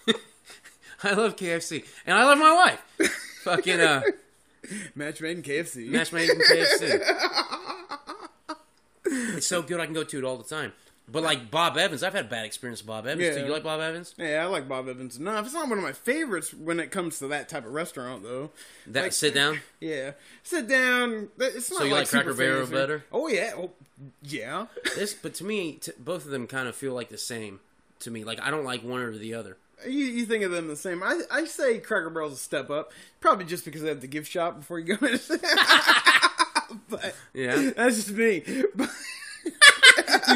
I 1.04 1.14
love 1.14 1.38
KFC, 1.38 1.86
and 2.06 2.18
I 2.18 2.26
love 2.26 2.38
my 2.38 2.54
wife. 2.54 3.10
Fucking 3.44 3.80
uh, 3.80 4.02
Match 4.96 5.22
made 5.22 5.38
in 5.38 5.44
KFC. 5.44 5.88
match 5.88 6.12
made 6.12 6.30
in 6.30 6.40
KFC. 6.40 7.02
It's 9.38 9.48
so 9.48 9.62
good, 9.62 9.80
I 9.80 9.86
can 9.86 9.94
go 9.94 10.04
to 10.04 10.18
it 10.18 10.24
all 10.26 10.36
the 10.38 10.44
time. 10.44 10.74
But 11.12 11.24
like 11.24 11.50
Bob 11.50 11.78
Evans, 11.78 12.04
I've 12.04 12.14
had 12.14 12.26
a 12.26 12.30
bad 12.30 12.46
experience 12.46 12.82
with 12.82 12.88
Bob 12.88 13.08
Evans 13.08 13.22
Yeah. 13.36 13.42
too. 13.42 13.46
You 13.48 13.52
like 13.52 13.64
Bob 13.64 13.80
Evans? 13.82 14.14
Yeah, 14.18 14.44
I 14.44 14.46
like 14.46 14.68
Bob 14.68 14.88
Evans 14.88 15.18
enough. 15.18 15.46
It's 15.46 15.54
not 15.54 15.68
one 15.68 15.78
of 15.78 15.84
my 15.84 15.92
favorites 15.94 16.54
when 16.54 16.80
it 16.80 16.92
comes 16.92 17.20
to 17.20 17.28
that 17.30 17.50
type 17.50 17.66
of 17.66 17.74
restaurant, 17.74 18.24
though. 18.24 18.52
That 18.88 19.04
Like- 19.04 19.14
sit 19.14 19.34
down. 19.34 19.62
Yeah, 19.80 20.12
sit 20.44 20.68
down. 20.68 21.30
It's 21.40 21.72
not 21.72 21.80
so 21.80 21.86
you 21.86 21.94
like 21.94 22.08
super 22.08 22.24
Cracker 22.26 22.38
Barrel 22.38 22.68
better? 22.68 23.06
Oh 23.12 23.28
yeah, 23.28 23.54
oh 23.58 23.72
yeah. 24.22 24.68
This, 24.96 25.14
but 25.14 25.34
to 25.36 25.44
me, 25.44 25.74
t- 25.82 25.92
both 25.98 26.26
of 26.26 26.32
them 26.32 26.46
kind 26.48 26.68
of 26.68 26.76
feel 26.76 26.94
like 26.94 27.10
the 27.10 27.18
same 27.18 27.60
to 28.02 28.12
me. 28.12 28.24
Like 28.24 28.40
I 28.42 28.52
don't 28.52 28.66
like 28.66 28.84
one 28.84 29.02
or 29.02 29.12
the 29.18 29.34
other. 29.34 29.58
You, 29.86 29.92
you 30.06 30.26
think 30.26 30.44
of 30.44 30.52
them 30.52 30.68
the 30.68 30.76
same? 30.76 31.02
I 31.02 31.22
I 31.32 31.46
say 31.46 31.80
Cracker 31.80 32.10
Barrel's 32.10 32.34
a 32.34 32.36
step 32.38 32.70
up, 32.70 32.92
probably 33.22 33.46
just 33.46 33.64
because 33.66 33.82
they 33.82 33.88
have 33.90 34.02
the 34.02 34.08
gift 34.08 34.30
shop 34.30 34.60
before 34.60 34.78
you 34.80 34.96
go 34.96 35.06
in. 35.08 35.20
but 36.90 37.16
Yeah. 37.34 37.72
that's 37.76 37.96
just 37.96 38.12
me. 38.12 38.44
But, 38.76 38.90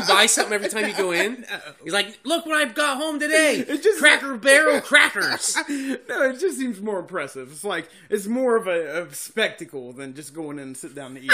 You 0.08 0.14
buy 0.14 0.26
something 0.26 0.54
every 0.54 0.70
time 0.70 0.88
you 0.88 0.96
go 0.96 1.12
in. 1.12 1.46
He's 1.84 1.94
like, 1.94 2.20
"Look 2.24 2.46
what 2.46 2.56
I've 2.56 2.76
got 2.76 2.98
home 2.98 3.20
today! 3.20 3.66
It 3.68 3.82
just- 3.84 4.00
Cracker 4.00 4.36
Barrel 4.38 4.82
crackers." 4.82 5.56
no, 5.68 6.30
it 6.30 6.40
just 6.40 6.58
seems 6.58 6.82
more 6.82 7.00
impressive. 7.00 7.52
It's 7.52 7.64
like 7.64 7.90
it's 8.10 8.28
more 8.28 8.56
of 8.56 8.68
a, 8.68 9.04
a 9.04 9.14
spectacle 9.14 9.94
than 9.94 10.14
just 10.14 10.34
going 10.34 10.58
in 10.60 10.64
and 10.68 10.78
sit 10.78 10.96
down 10.96 11.16
to 11.16 11.22
eat. 11.22 11.32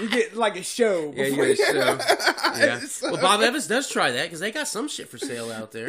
you 0.00 0.08
get 0.08 0.36
like 0.36 0.56
a 0.56 0.62
show. 0.62 1.12
Yeah, 1.16 1.26
you 1.26 1.36
get 1.36 1.50
a 1.50 1.56
show. 1.56 1.98
Yeah. 2.56 2.80
Well, 3.02 3.20
Bob 3.20 3.40
Evans 3.40 3.66
does 3.66 3.88
try 3.88 4.10
that 4.10 4.24
because 4.24 4.40
they 4.40 4.50
got 4.52 4.68
some 4.68 4.88
shit 4.88 5.08
for 5.08 5.18
sale 5.18 5.50
out 5.52 5.72
there. 5.72 5.88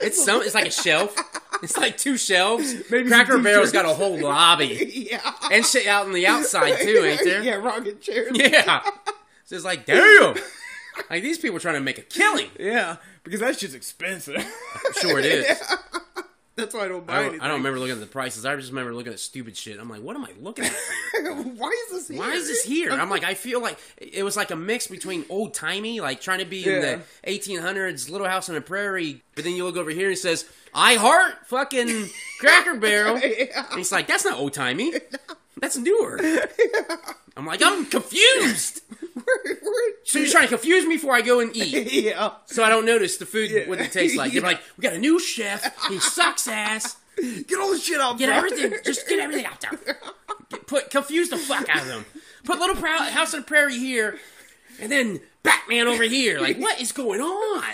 It's 0.00 0.24
some. 0.24 0.42
It's 0.42 0.54
like 0.54 0.66
a 0.68 0.70
shelf. 0.70 1.16
It's 1.62 1.76
like 1.76 1.96
two 1.98 2.16
shelves. 2.16 2.74
Maybe 2.90 3.08
Cracker 3.08 3.38
Barrel's 3.38 3.72
got 3.72 3.84
a 3.84 3.88
whole 3.92 4.18
lobby 4.20 5.08
yeah, 5.10 5.32
and 5.50 5.66
shit 5.66 5.86
out 5.86 6.06
on 6.06 6.12
the 6.12 6.26
outside 6.26 6.78
too, 6.80 7.02
ain't 7.04 7.20
there? 7.24 7.42
yeah, 7.42 7.54
rocket 7.56 8.00
chairs. 8.00 8.30
Yeah. 8.34 8.80
So 9.44 9.56
it's 9.56 9.64
like, 9.64 9.84
damn. 9.84 10.36
Like 11.08 11.22
these 11.22 11.38
people 11.38 11.56
are 11.56 11.60
trying 11.60 11.74
to 11.74 11.80
make 11.80 11.98
a 11.98 12.02
killing. 12.02 12.50
Yeah, 12.58 12.96
because 13.24 13.40
that 13.40 13.58
shit's 13.58 13.74
expensive. 13.74 14.44
Sure 15.00 15.18
it 15.18 15.24
is. 15.24 15.76
That's 16.60 16.74
why 16.74 16.84
I 16.84 16.88
don't 16.88 17.06
buy 17.06 17.12
I 17.12 17.16
don't, 17.16 17.24
anything. 17.24 17.40
I 17.40 17.48
don't 17.48 17.56
remember 17.58 17.78
looking 17.78 17.94
at 17.94 18.00
the 18.00 18.06
prices. 18.06 18.44
I 18.44 18.54
just 18.56 18.68
remember 18.68 18.94
looking 18.94 19.12
at 19.12 19.18
stupid 19.18 19.56
shit. 19.56 19.80
I'm 19.80 19.88
like, 19.88 20.02
what 20.02 20.14
am 20.14 20.24
I 20.24 20.30
looking 20.40 20.66
at? 20.66 20.72
Why 21.56 21.86
is 21.86 21.92
this 21.92 22.08
here? 22.08 22.18
Why 22.18 22.32
is 22.32 22.48
this 22.48 22.64
here? 22.64 22.90
I'm 22.92 23.08
like, 23.08 23.24
I 23.24 23.34
feel 23.46 23.62
like 23.62 23.78
it 23.96 24.22
was 24.24 24.36
like 24.36 24.50
a 24.50 24.56
mix 24.56 24.86
between 24.86 25.24
old 25.30 25.54
timey, 25.54 26.00
like 26.00 26.20
trying 26.20 26.40
to 26.40 26.44
be 26.44 26.66
in 26.66 26.80
the 26.82 27.00
1800s, 27.26 28.10
Little 28.10 28.26
House 28.26 28.48
on 28.48 28.56
the 28.56 28.60
Prairie, 28.60 29.22
but 29.34 29.44
then 29.44 29.54
you 29.54 29.64
look 29.64 29.76
over 29.76 29.90
here 29.90 30.08
and 30.08 30.14
it 30.14 30.20
says, 30.20 30.44
I 30.74 30.94
heart 30.96 31.46
fucking 31.46 32.10
Cracker 32.40 32.76
Barrel. 32.76 33.18
Yeah. 33.18 33.66
And 33.70 33.78
he's 33.78 33.92
like, 33.92 34.06
that's 34.06 34.24
not 34.24 34.38
old 34.38 34.52
timey. 34.52 34.92
That's 35.60 35.76
newer. 35.76 36.18
I'm 37.36 37.46
like, 37.46 37.60
I'm 37.64 37.86
confused. 37.86 38.80
Where- 39.14 39.24
where- 39.62 39.92
So 40.04 40.18
you're 40.18 40.28
trying 40.30 40.44
to 40.44 40.48
confuse 40.48 40.86
me 40.86 40.96
before 40.96 41.14
I 41.14 41.20
go 41.22 41.40
and 41.40 41.54
eat. 41.56 41.92
yeah. 42.04 42.32
So 42.46 42.64
I 42.64 42.68
don't 42.68 42.84
notice 42.86 43.18
the 43.18 43.26
food, 43.26 43.50
Yeah. 43.50 43.68
what 43.68 43.80
it 43.80 43.92
tastes 43.92 44.16
like. 44.16 44.32
You're 44.32 44.42
Yeah. 44.42 44.48
like, 44.50 44.60
we 44.76 44.82
got 44.82 44.94
a 44.94 44.98
new 44.98 45.18
chef. 45.20 45.86
He 45.88 45.98
sucks 46.00 46.48
ass. 46.48 46.96
Get 47.46 47.58
all 47.58 47.70
the 47.72 47.78
shit 47.78 48.00
out. 48.00 48.18
Get 48.18 48.26
bro. 48.28 48.36
everything, 48.36 48.72
just 48.84 49.06
get 49.08 49.18
everything 49.20 49.44
out 49.46 49.60
there. 49.60 49.78
Get, 50.50 50.66
put 50.66 50.90
confuse 50.90 51.28
the 51.28 51.36
fuck 51.36 51.68
out 51.68 51.82
of 51.82 51.86
them. 51.86 52.06
Put 52.44 52.58
Little 52.58 52.76
Prou- 52.76 53.10
House 53.10 53.34
on 53.34 53.40
the 53.40 53.46
Prairie 53.46 53.76
here, 53.78 54.18
and 54.80 54.90
then 54.90 55.20
Batman 55.42 55.86
over 55.86 56.04
here. 56.04 56.40
Like, 56.40 56.56
what 56.58 56.80
is 56.80 56.92
going 56.92 57.20
on? 57.20 57.64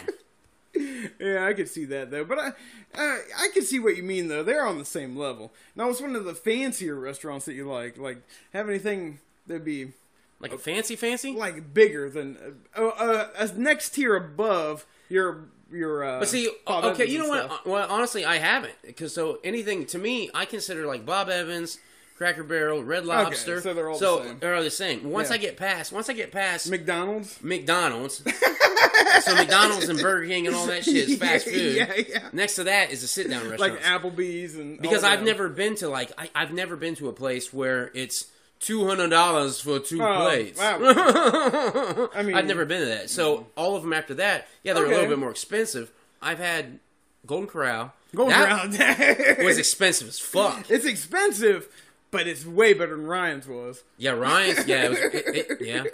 Yeah, 1.20 1.46
I 1.46 1.52
could 1.54 1.68
see 1.68 1.84
that 1.86 2.10
though, 2.10 2.24
but 2.24 2.38
I, 2.38 2.46
uh, 2.48 3.18
I 3.38 3.48
can 3.54 3.62
see 3.62 3.78
what 3.78 3.96
you 3.96 4.02
mean 4.02 4.28
though. 4.28 4.42
They're 4.42 4.66
on 4.66 4.78
the 4.78 4.84
same 4.84 5.16
level. 5.16 5.52
Now, 5.74 5.86
what's 5.88 6.00
one 6.00 6.14
of 6.16 6.24
the 6.24 6.34
fancier 6.34 6.94
restaurants 6.96 7.46
that 7.46 7.54
you 7.54 7.66
like? 7.70 7.96
Like, 7.98 8.18
have 8.52 8.68
anything 8.68 9.18
that'd 9.46 9.64
be 9.64 9.92
Like 10.40 10.52
a 10.52 10.58
fancy, 10.58 10.96
fancy. 10.96 11.32
like 11.32 11.72
bigger 11.72 12.10
than 12.10 12.36
uh, 12.76 12.86
uh, 12.88 13.28
a 13.38 13.48
next 13.54 13.90
tier 13.90 14.14
above 14.16 14.84
your 15.08 15.44
your. 15.72 16.04
Uh, 16.04 16.18
But 16.20 16.28
see, 16.28 16.50
Bob 16.66 16.84
okay, 16.84 17.04
Evans 17.04 17.12
you 17.12 17.18
know 17.20 17.28
what? 17.28 17.66
Well, 17.66 17.86
honestly, 17.90 18.24
I 18.24 18.36
haven't 18.36 18.74
because 18.84 19.14
so 19.14 19.38
anything 19.42 19.86
to 19.86 19.98
me, 19.98 20.30
I 20.34 20.44
consider 20.44 20.86
like 20.86 21.04
Bob 21.06 21.28
Evans, 21.28 21.78
Cracker 22.16 22.42
Barrel, 22.42 22.82
Red 22.82 23.04
Lobster. 23.04 23.60
so 23.60 23.74
they're 23.74 23.88
all 23.90 23.98
the 23.98 24.22
same. 24.24 24.38
all 24.42 24.62
the 24.62 24.70
same. 24.70 25.10
Once 25.10 25.28
Yeah. 25.28 25.34
I 25.34 25.38
get 25.38 25.56
past, 25.56 25.92
once 25.92 26.08
I 26.08 26.14
get 26.14 26.32
past 26.32 26.70
McDonald's. 26.70 27.38
McDonald's, 27.42 28.22
so 29.22 29.34
McDonald's 29.34 29.88
and 29.88 30.00
Burger 30.00 30.26
King 30.26 30.46
and 30.46 30.56
all 30.56 30.66
that 30.66 30.84
shit 30.84 31.10
is 31.10 31.18
fast 31.20 31.44
food. 31.46 31.76
Yeah, 31.76 31.92
yeah. 32.08 32.28
Next 32.32 32.54
to 32.56 32.64
that 32.64 32.90
is 32.90 33.02
a 33.02 33.08
sit 33.08 33.28
down 33.28 33.48
restaurant. 33.50 33.74
Like 33.74 33.82
Applebee's 33.82 34.54
and 34.56 34.80
because 34.80 35.04
I've 35.04 35.20
that. 35.20 35.24
never 35.26 35.48
been 35.48 35.74
to 35.76 35.88
like 35.88 36.10
I, 36.16 36.30
I've 36.34 36.52
never 36.52 36.76
been 36.76 36.94
to 36.96 37.08
a 37.08 37.12
place 37.12 37.52
where 37.52 37.90
it's 37.94 38.26
two 38.60 38.86
hundred 38.86 39.10
dollars 39.10 39.60
for 39.60 39.78
two 39.78 40.02
Oh, 40.02 40.24
plates. 40.24 40.58
wow. 40.58 40.78
I 42.14 42.22
mean, 42.22 42.34
I've 42.34 42.46
never 42.46 42.64
been 42.64 42.80
to 42.80 42.86
that. 42.86 43.10
So 43.10 43.46
all 43.56 43.76
of 43.76 43.82
them 43.82 43.92
after 43.92 44.14
that, 44.14 44.48
yeah, 44.62 44.72
they're 44.72 44.86
a 44.86 44.88
little 44.88 45.06
bit 45.08 45.18
more 45.18 45.30
expensive. 45.30 45.92
I've 46.22 46.38
had 46.38 46.78
Golden 47.26 47.46
Corral. 47.48 47.92
Golden 48.14 48.32
that 48.38 49.00
around. 49.36 49.44
was 49.44 49.58
expensive 49.58 50.08
as 50.08 50.18
fuck. 50.18 50.70
it's 50.70 50.86
expensive, 50.86 51.68
but 52.16 52.26
it's 52.26 52.46
way 52.46 52.72
better 52.72 52.96
than 52.96 53.06
Ryan's 53.06 53.46
was. 53.46 53.84
Yeah, 53.98 54.12
Ryan's. 54.12 54.66
Yeah, 54.66 54.84
it 54.84 54.90
was, 54.90 54.98
it, 54.98 55.14
it, 55.14 55.60
yeah, 55.60 55.84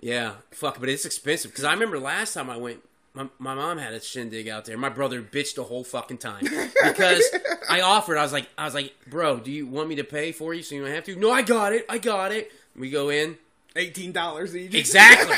yeah. 0.00 0.32
Fuck, 0.50 0.80
but 0.80 0.88
it's 0.88 1.06
expensive 1.06 1.50
because 1.50 1.64
I 1.64 1.72
remember 1.72 1.98
last 1.98 2.34
time 2.34 2.50
I 2.50 2.58
went 2.58 2.82
my, 3.14 3.28
my 3.38 3.54
mom 3.54 3.78
had 3.78 3.94
a 3.94 4.00
shindig 4.00 4.46
out 4.46 4.66
there. 4.66 4.76
My 4.76 4.90
brother 4.90 5.22
bitched 5.22 5.54
the 5.54 5.64
whole 5.64 5.82
fucking 5.82 6.18
time 6.18 6.44
because 6.84 7.24
I 7.68 7.80
offered. 7.80 8.18
I 8.18 8.22
was 8.22 8.32
like, 8.32 8.46
I 8.58 8.66
was 8.66 8.74
like, 8.74 8.92
bro, 9.06 9.38
do 9.38 9.50
you 9.50 9.66
want 9.66 9.88
me 9.88 9.94
to 9.94 10.04
pay 10.04 10.32
for 10.32 10.52
you 10.52 10.62
so 10.62 10.74
you 10.74 10.84
don't 10.84 10.92
have 10.92 11.04
to? 11.04 11.16
No, 11.16 11.32
I 11.32 11.40
got 11.40 11.72
it. 11.72 11.86
I 11.88 11.96
got 11.96 12.32
it. 12.32 12.52
We 12.76 12.90
go 12.90 13.08
in. 13.08 13.38
Eighteen 13.74 14.12
dollars 14.12 14.56
each. 14.56 14.74
Exactly. 14.74 15.36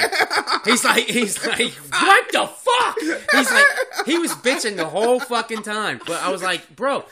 he's 0.64 0.84
like, 0.84 1.06
he's 1.06 1.44
like, 1.44 1.72
what 1.90 2.30
the 2.30 2.46
fuck? 2.46 2.98
He's 3.32 3.50
like, 3.50 3.66
he 4.06 4.16
was 4.18 4.30
bitching 4.32 4.76
the 4.76 4.84
whole 4.84 5.18
fucking 5.18 5.62
time. 5.62 6.00
But 6.06 6.22
I 6.22 6.30
was 6.30 6.40
like, 6.40 6.76
bro, 6.76 7.04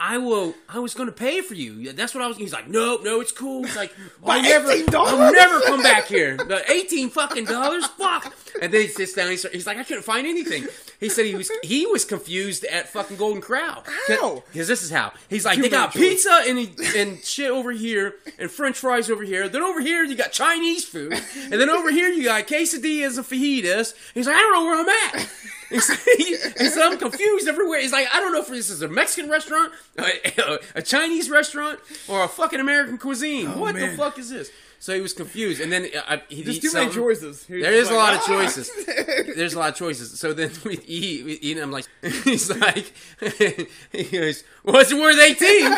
I 0.00 0.18
will. 0.18 0.54
I 0.68 0.78
was 0.78 0.94
going 0.94 1.08
to 1.08 1.14
pay 1.14 1.40
for 1.40 1.54
you. 1.54 1.92
That's 1.92 2.14
what 2.14 2.24
I 2.24 2.26
was. 2.26 2.36
He's 2.36 2.52
like, 2.52 2.68
no, 2.68 2.98
no, 3.02 3.20
it's 3.20 3.32
cool. 3.32 3.64
He's 3.64 3.76
like, 3.76 3.94
I'll 4.24 4.42
never, 4.42 4.70
I'll 4.96 5.32
never 5.32 5.60
come 5.60 5.82
back 5.82 6.06
here. 6.06 6.36
The 6.36 6.70
eighteen 6.70 7.10
fucking 7.10 7.44
dollars, 7.44 7.86
fuck. 7.86 8.34
And 8.60 8.72
then 8.72 8.80
he 8.82 8.88
sits 8.88 9.12
down. 9.14 9.30
He's, 9.30 9.48
he's 9.50 9.66
like, 9.66 9.78
I 9.78 9.84
couldn't 9.84 10.02
find 10.02 10.26
anything. 10.26 10.66
He 10.98 11.08
said 11.08 11.26
he 11.26 11.34
was 11.36 11.50
he 11.62 11.86
was 11.86 12.04
confused 12.04 12.64
at 12.64 12.88
fucking 12.88 13.16
Golden 13.16 13.40
Corral. 13.40 13.84
How? 14.08 14.42
Because 14.52 14.66
this 14.66 14.82
is 14.82 14.90
how 14.90 15.12
he's 15.28 15.44
like, 15.44 15.56
Too 15.56 15.62
they 15.62 15.68
got 15.68 15.92
pizza 15.92 16.42
and 16.46 16.58
and 16.96 17.22
shit 17.22 17.50
over 17.50 17.70
here, 17.70 18.14
and 18.38 18.50
French 18.50 18.78
fries 18.78 19.08
over 19.08 19.22
here. 19.22 19.48
Then 19.48 19.62
over 19.62 19.80
here 19.80 20.02
you 20.02 20.16
got 20.16 20.32
Chinese 20.32 20.84
food, 20.84 21.12
and 21.12 21.52
then 21.52 21.70
over 21.70 21.90
here 21.90 22.08
you 22.08 22.24
got 22.24 22.46
quesadillas 22.48 23.16
and 23.16 23.26
fajitas. 23.26 23.94
He's 24.14 24.26
like, 24.26 24.36
I 24.36 24.40
don't 24.40 24.52
know 24.54 24.64
where 24.64 24.80
I'm 24.80 24.88
at. 24.88 25.30
He 25.68 25.80
said, 25.80 25.98
he, 26.16 26.24
he 26.24 26.68
said, 26.68 26.82
I'm 26.82 26.98
confused 26.98 27.46
everywhere. 27.48 27.80
He's 27.80 27.92
like, 27.92 28.08
I 28.12 28.20
don't 28.20 28.32
know 28.32 28.40
if 28.40 28.48
this 28.48 28.70
is 28.70 28.80
a 28.82 28.88
Mexican 28.88 29.30
restaurant, 29.30 29.72
a, 29.98 30.58
a 30.76 30.82
Chinese 30.82 31.28
restaurant, 31.28 31.78
or 32.08 32.24
a 32.24 32.28
fucking 32.28 32.58
American 32.60 32.96
cuisine. 32.98 33.58
what 33.58 33.74
the 33.74 33.88
fuck 33.96 34.18
is 34.18 34.30
this? 34.30 34.50
So 34.80 34.94
he 34.94 35.00
was 35.00 35.12
confused, 35.12 35.60
and 35.60 35.72
then 35.72 35.88
uh, 35.94 36.02
I, 36.08 36.22
he 36.28 36.42
There's 36.42 36.60
too 36.60 36.72
many 36.72 36.90
choices. 36.92 37.44
He 37.46 37.54
was 37.54 37.62
There 37.64 37.72
is 37.72 37.90
a 37.90 37.94
like, 37.94 37.98
lot 38.00 38.14
of 38.14 38.20
"Ah." 38.22 38.26
choices. 38.26 38.70
There's 39.36 39.54
a 39.54 39.58
lot 39.58 39.70
of 39.70 39.74
choices. 39.74 40.18
So 40.20 40.32
then 40.32 40.52
we 40.64 40.78
eat, 40.86 41.24
we 41.24 41.32
eat 41.32 41.56
and 41.56 41.64
I'm 41.64 41.72
like, 41.72 41.86
he's 42.24 42.48
like, 42.48 42.92
he 43.92 44.04
goes, 44.04 44.44
what's 44.62 44.94
worth 44.94 45.18
18? 45.18 45.76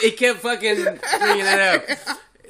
He 0.00 0.10
kept 0.12 0.38
fucking 0.38 0.76
bringing 1.18 1.46
it 1.46 1.60
up 1.60 1.82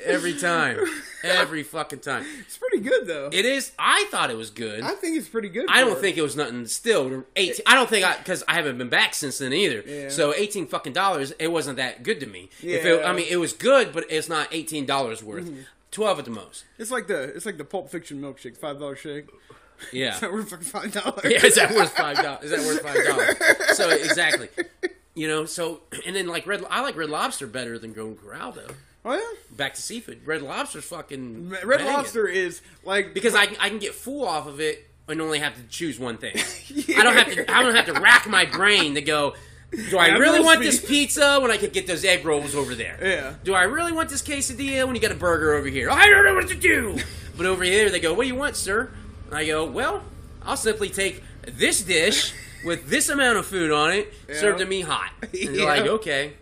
every 0.05 0.37
time. 0.39 0.79
Every 1.23 1.63
fucking 1.63 2.01
time. 2.01 2.25
It's 2.41 2.57
pretty 2.59 2.81
good 2.81 3.07
though. 3.07 3.29
It 3.33 3.45
is, 3.45 3.73
I 3.79 4.07
thought 4.11 4.31
it 4.31 4.37
was 4.37 4.51
good. 4.51 4.83
I 4.83 4.93
think 4.93 5.17
it's 5.19 5.29
pretty 5.29 5.49
good. 5.49 5.67
I 5.69 5.81
don't 5.81 5.93
it. 5.97 6.01
think 6.01 6.17
it 6.17 6.23
was 6.23 6.37
nothing 6.37 6.67
still. 6.67 7.25
18, 7.37 7.63
I 7.67 7.75
don't 7.75 7.89
think 7.91 8.07
I, 8.07 8.17
because 8.17 8.43
I 8.49 8.55
haven't 8.55 8.79
been 8.79 8.89
back 8.89 9.15
since 9.15 9.39
then 9.39 9.53
either. 9.53 9.83
Yeah. 9.87 10.09
So 10.09 10.35
18 10.35 10.67
fucking 10.67 10.93
dollars, 10.95 11.33
it 11.39 11.49
wasn't 11.49 11.77
that 11.77 12.03
good 12.03 12.21
to 12.21 12.27
me. 12.27 12.49
If 12.61 12.65
it, 12.65 12.69
Yeah. 12.69 12.79
Mm-hmm. 12.99 13.07
I 13.07 13.13
mean, 13.13 13.27
it 13.29 13.37
was 13.37 13.53
good, 13.53 13.93
but 13.93 14.05
it's 14.09 14.29
not 14.29 14.51
$18 14.51 15.23
worth. 15.23 15.51
12 15.91 16.19
at 16.21 16.25
the 16.25 16.31
most. 16.31 16.65
it's 16.79 16.91
like 16.93 17.07
the 17.09 17.21
it's 17.35 17.45
like 17.45 17.59
the 17.59 17.65
Pulp 17.65 17.91
Fiction 17.91 18.21
milkshake, 18.21 18.57
five 18.57 18.79
dollar 18.79 18.95
shake. 18.97 19.27
Yeah. 19.93 20.15
Is 20.15 20.21
that 20.21 20.33
worth 20.33 20.67
five 20.69 20.93
dollars? 20.93 21.21
Yeah, 21.25 21.45
is 21.47 21.55
that 21.57 21.75
worth 21.75 21.97
five 21.97 22.17
dollars? 22.19 22.45
Is 22.45 22.51
that 22.51 22.61
worth 22.61 22.83
five 22.83 23.05
dollars? 23.07 23.77
So 23.77 23.89
exactly, 23.91 24.49
you 25.15 25.27
know. 25.27 25.47
So 25.47 25.81
and 26.07 26.15
then 26.15 26.27
like 26.29 26.47
red, 26.47 26.63
I 26.71 26.83
like 26.83 26.97
Red 26.97 27.09
Lobster 27.11 27.47
better 27.47 27.79
than 27.79 27.93
Golden 27.95 28.17
Corral 28.17 28.53
though. 28.53 28.69
Oh 29.05 29.15
yeah. 29.15 29.57
Back 29.57 29.75
to 29.75 29.83
seafood. 29.83 30.27
Red 30.27 30.43
Lobster's 30.43 30.85
fucking 30.85 31.49
Red 31.49 31.79
banging. 31.79 31.87
Lobster 31.87 32.27
is 32.27 32.61
like 32.85 33.15
because 33.15 33.35
I 33.35 33.43
I 33.61 33.69
can 33.69 33.79
get 33.79 33.95
full 33.95 34.27
off 34.27 34.47
of 34.47 34.61
it 34.61 34.87
and 35.09 35.21
only 35.21 35.39
have 35.39 35.55
to 35.57 35.63
choose 35.69 35.99
one 35.99 36.19
thing. 36.19 36.35
I 36.97 37.03
don't 37.03 37.15
have 37.17 37.33
to 37.33 37.51
I 37.51 37.63
don't 37.63 37.75
have 37.75 37.87
to 37.87 37.95
rack 38.01 38.29
my 38.29 38.45
brain 38.45 38.95
to 38.95 39.03
go. 39.03 39.35
Do 39.91 39.99
I 39.99 40.07
Yeah, 40.09 40.19
really 40.19 40.41
want 40.41 40.61
this 40.61 40.85
pizza 40.85 41.39
when 41.41 41.51
I 41.51 41.57
could 41.57 41.73
get 41.73 41.87
those 41.87 42.05
egg 42.05 42.25
rolls 42.25 42.55
over 42.55 42.75
there? 42.75 42.99
Yeah. 43.01 43.35
Do 43.45 43.55
I 43.55 43.63
really 43.63 43.93
want 43.93 44.09
this 44.11 44.23
quesadilla 44.23 44.85
when 44.87 44.95
you 44.97 45.01
got 45.01 45.13
a 45.13 45.17
burger 45.17 45.55
over 45.55 45.69
here? 45.69 45.91
I 45.91 46.07
don't 46.09 46.25
know 46.25 46.35
what 46.35 46.49
to 46.49 46.57
do. 46.57 46.99
But 47.37 47.47
over 47.47 47.65
here 47.65 47.89
they 47.89 48.01
go, 48.01 48.13
"What 48.13 48.25
do 48.25 48.29
you 48.29 48.35
want, 48.35 48.55
sir?" 48.55 48.91
And 49.27 49.35
I 49.35 49.47
go, 49.47 49.65
"Well, 49.65 50.03
I'll 50.43 50.59
simply 50.59 50.91
take 50.91 51.23
this 51.47 51.81
dish 51.81 52.35
with 52.65 52.89
this 52.89 53.09
amount 53.09 53.39
of 53.39 53.47
food 53.47 53.71
on 53.71 53.93
it, 53.93 54.13
served 54.33 54.59
to 54.61 54.67
me 54.67 54.81
hot." 54.83 55.11
And 55.23 55.55
Yeah. 55.57 55.65
like, 55.65 55.87
"Okay." 55.87 56.33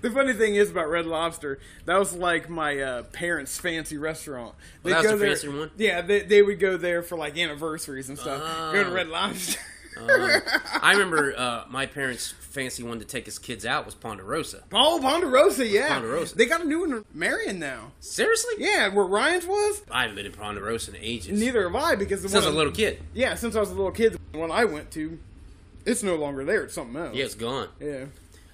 The 0.00 0.10
funny 0.10 0.32
thing 0.32 0.54
is 0.56 0.70
about 0.70 0.88
Red 0.90 1.06
Lobster, 1.06 1.58
that 1.86 1.98
was 1.98 2.12
like 2.14 2.48
my 2.48 2.78
uh, 2.78 3.02
parents' 3.04 3.58
fancy 3.58 3.96
restaurant. 3.96 4.54
That 4.84 4.96
was 4.98 5.02
go 5.06 5.12
the 5.12 5.16
there, 5.18 5.28
fancy 5.34 5.48
one? 5.48 5.70
Yeah, 5.76 6.00
they, 6.02 6.20
they 6.20 6.42
would 6.42 6.60
go 6.60 6.76
there 6.76 7.02
for 7.02 7.16
like 7.18 7.36
anniversaries 7.36 8.08
and 8.08 8.18
stuff. 8.18 8.72
Go 8.72 8.84
to. 8.84 8.90
Red 8.90 9.08
Lobster. 9.08 9.58
I 10.00 10.92
remember 10.92 11.34
uh, 11.36 11.64
my 11.68 11.86
parents' 11.86 12.32
fancy 12.40 12.84
one 12.84 13.00
to 13.00 13.04
take 13.04 13.26
his 13.26 13.38
kids 13.38 13.66
out 13.66 13.84
was 13.84 13.96
Ponderosa. 13.96 14.62
oh, 14.72 15.00
Ponderosa, 15.02 15.66
yeah. 15.66 15.88
Ponderosa. 15.88 16.36
They 16.36 16.46
got 16.46 16.60
a 16.60 16.64
new 16.64 16.80
one 16.80 16.92
in 16.92 17.04
Marion 17.12 17.58
now. 17.58 17.92
Seriously? 17.98 18.54
Yeah, 18.58 18.88
where 18.94 19.04
Ryan's 19.04 19.46
was. 19.46 19.82
I 19.90 20.02
haven't 20.02 20.16
been 20.16 20.30
to 20.30 20.36
Ponderosa 20.38 20.92
in 20.94 21.02
ages. 21.02 21.38
Neither 21.40 21.64
have 21.64 21.74
I 21.74 21.96
because 21.96 22.22
the 22.22 22.28
Since 22.28 22.44
one 22.44 22.54
a 22.54 22.56
little 22.56 22.72
kid. 22.72 23.02
Yeah, 23.12 23.34
since 23.34 23.56
I 23.56 23.60
was 23.60 23.70
a 23.70 23.74
little 23.74 23.90
kid, 23.90 24.16
the 24.32 24.38
one 24.38 24.52
I 24.52 24.64
went 24.66 24.90
to, 24.92 25.18
it's 25.88 26.02
no 26.02 26.16
longer 26.16 26.44
there. 26.44 26.62
It's 26.64 26.74
something 26.74 26.96
else. 27.00 27.14
Yeah, 27.16 27.24
it's 27.24 27.34
gone. 27.34 27.68
Yeah. 27.80 28.04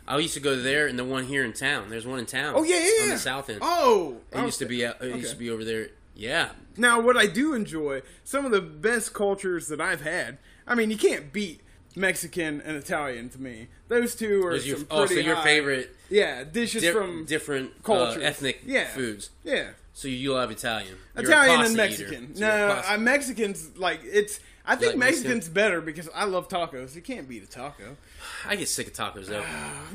I 0.07 0.19
used 0.19 0.35
to 0.35 0.41
go 0.41 0.55
there, 0.61 0.87
and 0.87 0.99
the 0.99 1.05
one 1.05 1.25
here 1.25 1.45
in 1.45 1.53
town. 1.55 1.89
There's 1.89 2.07
one 2.07 2.19
in 2.19 2.27
town. 2.27 2.55
Oh 2.57 2.63
yeah, 2.63 2.77
yeah, 2.79 3.05
on 3.05 3.09
the 3.11 3.19
south 3.19 3.49
end. 3.49 3.61
Oh, 3.63 4.19
it 4.33 4.41
used 4.45 4.59
to 4.59 4.67
be. 4.67 4.85
out- 4.85 5.03
It 5.03 5.17
used 5.17 5.31
to 5.33 5.37
be 5.39 5.49
over 5.51 5.65
there. 5.65 5.89
Yeah, 6.17 6.51
Now, 6.77 7.01
what 7.01 7.17
I 7.17 7.27
do 7.27 7.55
enjoy, 7.55 8.03
some 8.23 8.45
of 8.45 8.53
the 8.53 8.61
best 8.61 9.13
cultures 9.15 9.67
that 9.69 9.81
I've 9.81 10.03
had. 10.03 10.39
I 10.65 10.77
mean, 10.77 10.91
you 10.93 10.97
can't 10.97 11.33
beat 11.33 11.61
Mexican 11.97 12.61
and 12.61 12.77
Italian 12.77 13.29
to 13.31 13.41
me. 13.41 13.67
Those 13.89 14.15
two 14.15 14.45
are 14.47 14.55
your, 14.57 14.79
oh, 14.93 15.07
so 15.07 15.15
your 15.15 15.35
high- 15.35 15.43
favorite 15.45 15.97
Yeah, 16.11 16.45
dishes 16.45 16.83
di- 16.83 16.93
from 16.93 17.25
different 17.25 17.73
uh, 17.89 18.11
ethnic 18.21 18.61
Yeah. 18.65 18.87
foods. 18.89 19.31
Yeah, 19.43 19.71
So 19.93 20.07
you 20.09 20.33
love 20.35 20.51
Italian. 20.53 20.97
You're 21.17 21.25
Italian 21.25 21.61
and 21.63 21.69
eater. 21.71 21.77
Mexican. 21.77 22.35
So 22.37 22.41
you're 22.47 22.55
a 22.55 22.69
no, 22.69 22.83
I 22.87 22.97
Mexicans 22.97 23.77
like 23.77 24.01
it's. 24.05 24.39
I 24.67 24.77
think 24.77 24.93
like 24.93 24.99
Mexican? 24.99 25.31
Mexican's 25.33 25.49
better 25.49 25.81
because 25.81 26.09
I 26.15 26.25
love 26.25 26.49
tacos. 26.49 26.95
You 26.95 27.03
can't 27.03 27.29
beat 27.29 27.43
a 27.43 27.47
taco. 27.47 27.97
I 28.47 28.57
get 28.57 28.69
sick 28.69 28.87
of 28.87 28.93
tacos 28.95 29.27
though. 29.27 29.45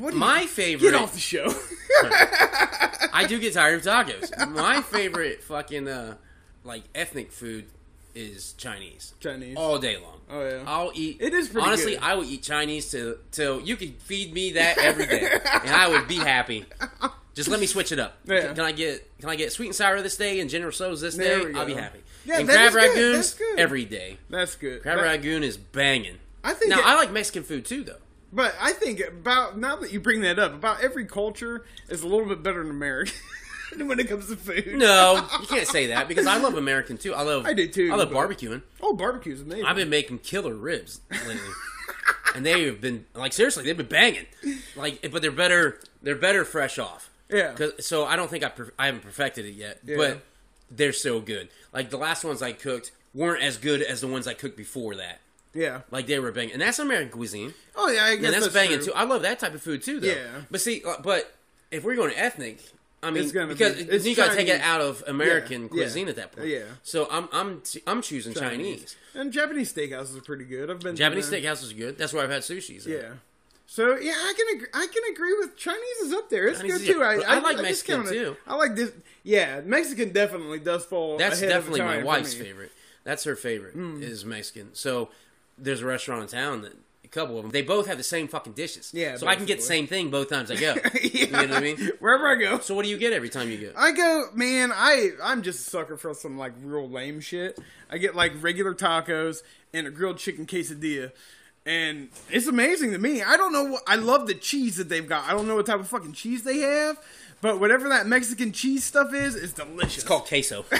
You- 0.00 0.12
My 0.16 0.46
favorite. 0.46 0.90
Get 0.92 1.00
off 1.00 1.12
the 1.12 1.18
show. 1.18 1.46
I 3.12 3.26
do 3.28 3.38
get 3.38 3.54
tired 3.54 3.74
of 3.74 3.82
tacos. 3.82 4.30
My 4.54 4.80
favorite 4.82 5.42
fucking 5.42 5.88
uh, 5.88 6.16
like 6.64 6.82
ethnic 6.94 7.32
food 7.32 7.66
is 8.14 8.52
Chinese. 8.54 9.14
Chinese. 9.20 9.56
All 9.56 9.78
day 9.78 9.96
long. 9.96 10.20
Oh, 10.30 10.48
yeah. 10.48 10.62
I'll 10.66 10.92
eat. 10.94 11.18
It 11.20 11.34
is 11.34 11.48
pretty 11.48 11.66
honestly. 11.66 11.92
good. 11.94 12.02
I 12.02 12.14
will 12.14 12.24
eat 12.24 12.42
Chinese 12.42 12.90
till 12.90 13.16
till 13.32 13.60
you 13.60 13.76
could 13.76 13.94
feed 14.02 14.32
me 14.32 14.52
that 14.52 14.78
every 14.78 15.06
day, 15.06 15.28
and 15.64 15.70
I 15.70 15.88
would 15.88 16.06
be 16.08 16.16
happy. 16.16 16.64
Just 17.34 17.48
let 17.48 17.60
me 17.60 17.66
switch 17.66 17.92
it 17.92 17.98
up. 17.98 18.18
Yeah. 18.24 18.40
Can, 18.46 18.54
can 18.56 18.64
I 18.64 18.72
get 18.72 19.18
can 19.20 19.28
I 19.28 19.36
get 19.36 19.52
sweet 19.52 19.66
and 19.66 19.74
sour 19.74 20.00
this 20.02 20.16
day 20.16 20.40
and 20.40 20.48
General 20.50 20.72
Tso's 20.72 21.00
this 21.00 21.16
There 21.16 21.52
day? 21.52 21.58
I'll 21.58 21.66
be 21.66 21.74
happy. 21.74 22.00
Yeah, 22.24 22.40
and 22.40 22.48
that 22.48 22.72
crab 22.72 22.84
is 22.84 22.94
good. 22.94 22.96
rangoons 22.98 23.14
That's 23.16 23.34
good. 23.34 23.58
every 23.60 23.84
day. 23.84 24.18
That's 24.28 24.54
good. 24.56 24.82
Crab 24.82 24.98
That- 24.98 25.04
rangoon 25.04 25.42
is 25.42 25.56
banging. 25.56 26.18
I 26.44 26.54
think. 26.54 26.70
Now 26.70 26.80
it- 26.80 26.86
I 26.86 26.94
like 26.96 27.10
Mexican 27.12 27.42
food 27.42 27.64
too, 27.64 27.84
though. 27.84 27.96
But 28.32 28.54
I 28.60 28.72
think 28.72 29.00
about 29.00 29.58
now 29.58 29.76
that 29.76 29.92
you 29.92 29.98
bring 30.00 30.20
that 30.20 30.38
up, 30.38 30.54
about 30.54 30.82
every 30.82 31.04
culture 31.04 31.64
is 31.88 32.02
a 32.02 32.06
little 32.06 32.26
bit 32.26 32.42
better 32.42 32.62
than 32.62 32.70
American 32.70 33.14
when 33.88 33.98
it 33.98 34.08
comes 34.08 34.28
to 34.28 34.36
food. 34.36 34.76
No, 34.76 35.26
you 35.40 35.46
can't 35.48 35.66
say 35.66 35.86
that 35.88 36.06
because 36.08 36.26
I 36.26 36.36
love 36.38 36.54
American 36.54 36.96
too. 36.96 37.12
I 37.14 37.22
love 37.22 37.44
I 37.46 37.54
do, 37.54 37.66
too, 37.66 37.90
I 37.92 37.96
love 37.96 38.10
but- 38.12 38.16
barbecuing. 38.28 38.62
Oh, 38.80 38.94
barbecue's 38.94 39.40
amazing. 39.40 39.64
I've 39.64 39.76
been 39.76 39.90
making 39.90 40.18
killer 40.20 40.54
ribs 40.54 41.00
lately, 41.10 41.38
and 42.36 42.46
they 42.46 42.64
have 42.66 42.80
been 42.80 43.04
like 43.14 43.32
seriously, 43.32 43.64
they've 43.64 43.76
been 43.76 43.86
banging. 43.86 44.26
Like, 44.76 45.10
but 45.10 45.22
they're 45.22 45.30
better. 45.32 45.80
They're 46.02 46.14
better 46.16 46.44
fresh 46.44 46.78
off. 46.78 47.10
Yeah. 47.28 47.54
So 47.80 48.04
I 48.04 48.16
don't 48.16 48.30
think 48.30 48.44
I 48.44 48.48
per- 48.48 48.72
I 48.78 48.86
haven't 48.86 49.02
perfected 49.02 49.44
it 49.44 49.54
yet, 49.54 49.80
Yeah. 49.84 49.96
but 49.96 50.20
they're 50.70 50.92
so 50.92 51.20
good. 51.20 51.48
Like 51.72 51.90
the 51.90 51.96
last 51.98 52.24
ones 52.24 52.42
I 52.42 52.52
cooked 52.52 52.92
weren't 53.14 53.42
as 53.42 53.56
good 53.56 53.82
as 53.82 54.00
the 54.00 54.06
ones 54.06 54.26
I 54.26 54.34
cooked 54.34 54.56
before 54.56 54.94
that. 54.96 55.18
yeah. 55.52 55.80
Like 55.90 56.06
they 56.06 56.18
were 56.20 56.30
banging, 56.32 56.52
and 56.52 56.62
that's 56.62 56.78
American 56.78 57.10
cuisine. 57.10 57.54
Oh 57.76 57.88
yeah, 57.90 58.04
I 58.04 58.16
guess 58.16 58.32
And 58.34 58.42
that's, 58.42 58.54
banging 58.54 58.76
true. 58.78 58.86
too. 58.86 58.92
I 58.94 59.04
love 59.04 59.22
that 59.22 59.38
type 59.40 59.54
of 59.54 59.62
food 59.62 59.82
too, 59.82 60.00
though. 60.00 60.08
Yeah. 60.08 60.42
But 60.50 60.60
see, 60.60 60.82
uh, 60.86 60.96
but 61.02 61.32
if 61.70 61.82
we're 61.84 61.96
going 61.96 62.10
to 62.10 62.18
ethnic, 62.18 62.58
I 63.02 63.10
mean, 63.10 63.28
because 63.30 63.82
be- 64.04 64.10
you 64.10 64.14
got 64.16 64.30
to 64.30 64.36
take 64.36 64.48
it 64.48 64.60
out 64.60 64.80
of 64.80 65.02
American 65.08 65.62
Yeah, 65.62 65.68
cuisine 65.68 66.04
yeah, 66.06 66.10
at 66.10 66.16
that 66.16 66.32
point. 66.32 66.48
yeah. 66.48 66.62
So 66.82 67.08
I'm 67.10 67.28
I'm 67.32 67.62
I'm 67.86 68.02
choosing 68.02 68.34
Chinese. 68.34 68.94
And 69.14 69.32
Japanese 69.32 69.72
steakhouses 69.72 70.16
are 70.16 70.22
pretty 70.22 70.44
good. 70.44 70.70
I've 70.70 70.80
been 70.80 70.94
Japanese 70.96 71.30
them. 71.30 71.40
steakhouse 71.42 71.62
is 71.64 71.72
good. 71.72 71.96
That's 71.98 72.12
where 72.12 72.22
I've 72.22 72.30
had 72.30 72.42
sushi. 72.42 72.80
so. 72.80 72.90
Yeah. 72.90 73.12
So 73.70 73.96
yeah, 73.96 74.14
I 74.16 74.34
can 74.36 74.56
agree, 74.56 74.68
I 74.74 74.86
can 74.88 75.14
agree 75.14 75.32
with 75.38 75.56
Chinese 75.56 75.96
is 76.02 76.12
up 76.12 76.28
there. 76.28 76.48
It's 76.48 76.58
Chinese 76.58 76.78
good 76.78 76.94
too. 76.94 77.04
I, 77.04 77.20
I 77.24 77.38
like 77.38 77.52
just 77.52 77.62
Mexican, 77.62 78.02
kinda- 78.02 78.10
too. 78.10 78.36
I 78.44 78.56
like 78.56 78.74
this. 78.74 78.90
Yeah, 79.22 79.60
Mexican 79.64 80.12
definitely 80.12 80.58
does 80.58 80.84
fall. 80.84 81.16
That's 81.16 81.40
definitely 81.40 81.82
my 81.82 82.02
wife's. 82.02 82.34
Favorite. 82.34 82.72
That's 83.04 83.22
her 83.22 83.36
favorite 83.36 83.74
hmm. 83.74 84.02
is 84.02 84.24
Mexican. 84.24 84.74
So 84.74 85.10
there's 85.56 85.82
a 85.82 85.86
restaurant 85.86 86.22
in 86.22 86.28
town 86.28 86.62
that 86.62 86.72
a 87.04 87.08
couple 87.08 87.36
of 87.36 87.42
them 87.42 87.52
they 87.52 87.62
both 87.62 87.86
have 87.86 87.96
the 87.96 88.02
same 88.02 88.26
fucking 88.26 88.54
dishes. 88.54 88.90
Yeah, 88.92 89.16
So 89.16 89.28
I 89.28 89.36
can 89.36 89.46
get 89.46 89.58
the 89.58 89.64
same 89.64 89.86
thing 89.86 90.10
both 90.10 90.30
times 90.30 90.50
I 90.50 90.56
go. 90.56 90.74
yeah. 90.74 90.90
You 91.02 91.30
know 91.30 91.38
what 91.38 91.52
I 91.52 91.60
mean? 91.60 91.92
Wherever 92.00 92.26
I 92.26 92.34
go, 92.34 92.58
So 92.58 92.74
what 92.74 92.82
do 92.82 92.90
you 92.90 92.98
get 92.98 93.12
every 93.12 93.28
time 93.28 93.52
you 93.52 93.58
go? 93.58 93.72
I 93.76 93.92
go, 93.92 94.30
man. 94.34 94.72
I 94.74 95.10
I'm 95.22 95.42
just 95.42 95.64
a 95.64 95.70
sucker 95.70 95.96
for 95.96 96.12
some 96.12 96.36
like 96.36 96.54
real 96.60 96.90
lame 96.90 97.20
shit. 97.20 97.56
I 97.88 97.98
get 97.98 98.16
like 98.16 98.32
regular 98.42 98.74
tacos 98.74 99.42
and 99.72 99.86
a 99.86 99.92
grilled 99.92 100.18
chicken 100.18 100.44
quesadilla, 100.44 101.12
and 101.66 102.08
it's 102.30 102.46
amazing 102.46 102.92
to 102.92 102.98
me. 102.98 103.22
I 103.22 103.36
don't 103.36 103.52
know. 103.52 103.64
What, 103.64 103.82
I 103.86 103.96
love 103.96 104.26
the 104.26 104.34
cheese 104.34 104.76
that 104.76 104.88
they've 104.88 105.06
got. 105.06 105.28
I 105.28 105.32
don't 105.32 105.46
know 105.48 105.56
what 105.56 105.66
type 105.66 105.80
of 105.80 105.88
fucking 105.88 106.12
cheese 106.12 106.42
they 106.42 106.58
have, 106.60 106.98
but 107.40 107.60
whatever 107.60 107.88
that 107.90 108.06
Mexican 108.06 108.52
cheese 108.52 108.84
stuff 108.84 109.12
is, 109.14 109.34
is 109.34 109.52
delicious. 109.52 109.98
It's 109.98 110.04
called 110.06 110.26
queso. 110.26 110.64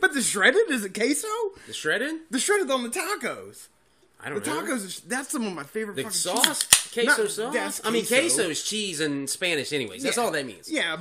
But 0.00 0.14
the 0.14 0.22
shredded 0.22 0.70
is 0.70 0.84
it 0.84 0.94
queso? 0.94 1.28
The 1.68 1.72
shredded? 1.72 2.16
The 2.30 2.40
shredded 2.40 2.70
on 2.70 2.82
the 2.82 2.88
tacos. 2.88 3.68
I 4.18 4.30
don't 4.30 4.44
know. 4.44 4.60
The 4.62 4.66
tacos. 4.72 4.84
Is, 4.84 5.00
that's 5.00 5.30
some 5.30 5.46
of 5.46 5.52
my 5.52 5.62
favorite. 5.62 5.94
The 5.96 6.02
fucking 6.04 6.16
sauce, 6.16 6.66
cheese. 6.66 7.04
queso 7.04 7.22
Not- 7.22 7.30
sauce. 7.30 7.54
that's 7.54 7.86
I 7.86 7.90
mean, 7.90 8.04
queso. 8.06 8.36
queso 8.36 8.50
is 8.50 8.64
cheese 8.64 9.00
in 9.00 9.28
Spanish, 9.28 9.72
anyways. 9.72 10.02
That's 10.02 10.16
Yeah. 10.16 10.22
all 10.24 10.30
that 10.32 10.44
means. 10.46 10.68
Yeah. 10.72 10.96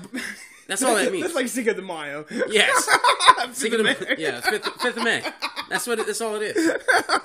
That's 0.67 0.83
all 0.83 0.93
that 0.95 1.11
means. 1.11 1.23
That's 1.23 1.35
like 1.35 1.47
Cinco 1.47 1.73
de 1.73 1.81
Mayo. 1.81 2.25
Yes. 2.49 2.87
Cinco 3.53 3.77
de 3.77 3.83
Mayo. 3.83 3.95
Mayo. 4.01 4.15
Yeah, 4.19 4.41
fifth, 4.41 4.65
fifth 4.81 4.97
of 4.97 5.03
May. 5.03 5.23
That's 5.69 5.87
what. 5.87 5.99
It, 5.99 6.05
that's 6.05 6.21
all 6.21 6.35
it 6.35 6.55
is. 6.55 6.71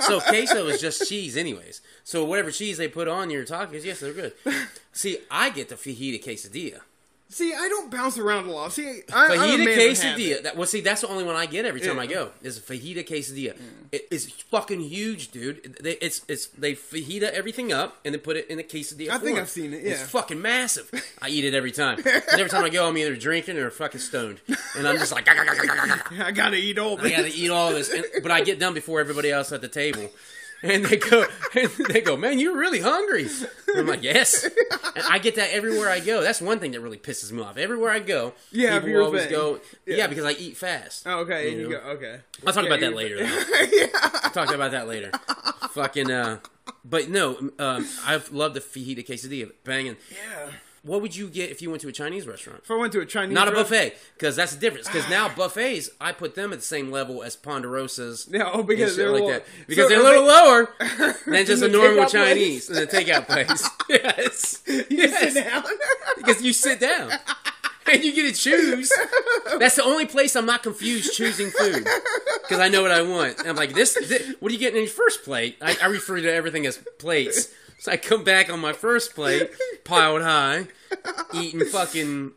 So 0.00 0.20
queso 0.28 0.66
is 0.68 0.80
just 0.80 1.08
cheese, 1.08 1.36
anyways. 1.36 1.80
So 2.04 2.24
whatever 2.24 2.50
cheese 2.50 2.78
they 2.78 2.88
put 2.88 3.08
on 3.08 3.30
your 3.30 3.44
tacos, 3.44 3.84
yes, 3.84 4.00
they're 4.00 4.12
good. 4.12 4.32
See, 4.92 5.18
I 5.30 5.50
get 5.50 5.68
the 5.68 5.74
fajita 5.76 6.22
quesadilla. 6.22 6.80
See, 7.32 7.54
I 7.54 7.68
don't 7.68 7.92
bounce 7.92 8.18
around 8.18 8.48
a 8.48 8.50
lot. 8.50 8.72
See, 8.72 9.02
I, 9.14 9.26
I'm 9.36 9.60
a 9.60 9.64
Fajita 9.64 9.76
quesadilla. 9.76 10.42
That, 10.42 10.56
well, 10.56 10.66
see, 10.66 10.80
that's 10.80 11.02
the 11.02 11.08
only 11.08 11.22
one 11.22 11.36
I 11.36 11.46
get 11.46 11.64
every 11.64 11.80
time 11.80 11.96
Yeah. 11.96 12.02
I 12.02 12.06
go. 12.06 12.30
Is 12.42 12.58
a 12.58 12.60
fajita 12.60 13.06
quesadilla. 13.06 13.56
It 13.92 14.08
is 14.10 14.28
fucking 14.50 14.80
huge, 14.80 15.30
dude. 15.30 15.78
They, 15.80 15.92
it's 15.92 16.22
it's 16.26 16.46
they 16.48 16.74
fajita 16.74 17.30
everything 17.30 17.72
up 17.72 17.98
and 18.04 18.14
then 18.14 18.20
put 18.20 18.36
it 18.36 18.48
in 18.48 18.58
a 18.58 18.64
quesadilla. 18.64 19.10
I 19.10 19.18
think. 19.18 19.38
I've 19.38 19.48
seen 19.48 19.72
it, 19.72 19.76
It's 19.84 20.02
fucking 20.02 20.42
massive. 20.42 20.90
I 21.22 21.28
eat 21.28 21.44
it 21.44 21.54
every 21.54 21.70
time. 21.70 22.00
every 22.32 22.48
time 22.50 22.64
I 22.64 22.68
go, 22.68 22.88
I'm 22.88 22.98
either 22.98 23.14
drinking 23.14 23.58
or 23.58 23.70
fucking 23.70 24.00
stoned, 24.00 24.40
and 24.76 24.88
I'm 24.88 24.98
just 24.98 25.12
like, 25.12 25.28
I 25.30 26.32
gotta 26.32 26.56
eat 26.56 26.78
all 26.80 27.00
I 27.00 27.10
gotta 27.10 27.30
eat 27.32 27.50
all 27.50 27.70
this. 27.70 27.92
And, 27.92 28.04
but 28.24 28.32
I 28.32 28.40
get 28.40 28.58
done 28.58 28.74
before 28.74 28.98
everybody 28.98 29.30
else 29.30 29.52
at 29.52 29.60
the 29.60 29.68
table. 29.68 30.10
And 30.62 30.84
they 30.84 30.96
go, 30.98 31.24
and 31.54 31.70
they 31.88 32.00
go, 32.02 32.16
man, 32.16 32.38
you're 32.38 32.56
really 32.56 32.80
hungry. 32.80 33.26
And 33.68 33.78
I'm 33.78 33.86
like, 33.86 34.02
yes. 34.02 34.44
And 34.44 35.04
I 35.08 35.18
get 35.18 35.36
that 35.36 35.50
everywhere 35.52 35.88
I 35.88 36.00
go. 36.00 36.22
That's 36.22 36.40
one 36.42 36.58
thing 36.58 36.72
that 36.72 36.80
really 36.80 36.98
pisses 36.98 37.32
me 37.32 37.42
off. 37.42 37.56
Everywhere 37.56 37.90
I 37.90 38.00
go, 38.00 38.34
Yeah, 38.52 38.78
people 38.80 39.02
always 39.04 39.22
thing. 39.22 39.30
go, 39.32 39.60
yeah. 39.86 39.96
Yeah. 39.96 40.06
because 40.08 40.24
I 40.24 40.32
eat 40.32 40.56
fast. 40.58 41.04
Oh, 41.06 41.20
okay, 41.20 41.48
and 41.50 41.56
You 41.60 41.68
you 41.70 41.70
go 41.70 41.78
okay. 41.92 42.20
I'll 42.46 42.52
talk 42.52 42.64
Yeah, 42.64 42.68
about 42.74 42.80
that 42.80 42.94
later. 42.94 43.16
Yeah. 43.72 44.28
Talk 44.34 44.54
about 44.54 44.72
that 44.72 44.86
later. 44.86 45.10
Fucking, 45.70 46.10
uh, 46.10 46.38
but 46.84 47.08
no, 47.08 47.50
um, 47.58 47.88
I've 48.04 48.30
loved 48.32 48.54
the 48.54 48.60
fajita 48.60 49.06
quesadilla, 49.06 49.52
banging. 49.64 49.96
Yeah. 50.10 50.50
What 50.82 51.02
would 51.02 51.14
you 51.14 51.28
get 51.28 51.50
if 51.50 51.60
you 51.60 51.68
went 51.68 51.82
to 51.82 51.88
a 51.88 51.92
Chinese 51.92 52.26
restaurant? 52.26 52.62
If 52.64 52.70
I 52.70 52.74
went 52.76 52.92
to 52.94 53.00
a 53.00 53.06
Chinese, 53.06 53.34
Not 53.34 53.48
a 53.48 53.50
buffet, 53.50 53.96
because 54.14 54.34
that's 54.34 54.54
the 54.54 54.60
difference. 54.60 54.86
Because 54.86 55.08
now 55.10 55.28
buffets, 55.36 55.90
I 56.00 56.12
put 56.12 56.34
them 56.34 56.52
at 56.54 56.60
the 56.60 56.64
same 56.64 56.90
level 56.90 57.22
as 57.22 57.36
Ponderosas. 57.36 58.28
Yeah, 58.32 58.50
oh, 58.50 58.62
because 58.62 58.96
they're 58.96 59.10
like 59.10 59.22
a 59.22 59.26
that. 59.26 59.32
little- 59.32 59.46
Because 59.66 59.84
so 59.84 59.88
they're 59.90 60.00
a 60.00 60.02
little 60.02 60.26
they- 60.26 60.32
lower 60.32 61.14
than 61.26 61.44
just 61.46 61.62
a 61.62 61.68
normal 61.68 62.06
Chinese 62.06 62.66
place? 62.66 62.78
in 62.78 62.86
the 62.86 62.90
takeout 62.90 63.26
place. 63.26 63.68
yes, 63.90 64.62
You 64.66 64.84
yes. 64.88 65.34
sit 65.34 65.44
down. 65.44 65.64
Because 66.16 66.42
you 66.42 66.52
sit 66.54 66.80
down 66.80 67.10
and 67.92 68.02
you 68.04 68.14
get 68.14 68.34
to 68.34 68.40
choose. 68.40 68.90
That's 69.58 69.76
the 69.76 69.84
only 69.84 70.06
place 70.06 70.34
I'm 70.34 70.46
not 70.46 70.62
confused 70.62 71.12
choosing 71.14 71.50
food 71.50 71.86
because 72.42 72.58
I 72.58 72.68
know 72.68 72.80
what 72.82 72.90
I 72.90 73.02
want. 73.02 73.38
And 73.40 73.48
I'm 73.48 73.56
like, 73.56 73.74
this, 73.74 73.94
thi- 73.96 74.34
What 74.40 74.50
are 74.50 74.54
you 74.54 74.58
getting 74.60 74.76
in 74.78 74.84
your 74.84 74.92
first 74.92 75.24
plate? 75.24 75.56
I, 75.60 75.76
I 75.82 75.86
refer 75.88 76.20
to 76.20 76.32
everything 76.32 76.64
as 76.66 76.78
plates. 76.98 77.48
So 77.80 77.90
I 77.92 77.96
come 77.96 78.24
back 78.24 78.52
on 78.52 78.60
my 78.60 78.72
first 78.74 79.14
plate, 79.14 79.50
piled 79.84 80.20
high, 80.22 80.66
eating 81.34 81.64
fucking 81.64 82.32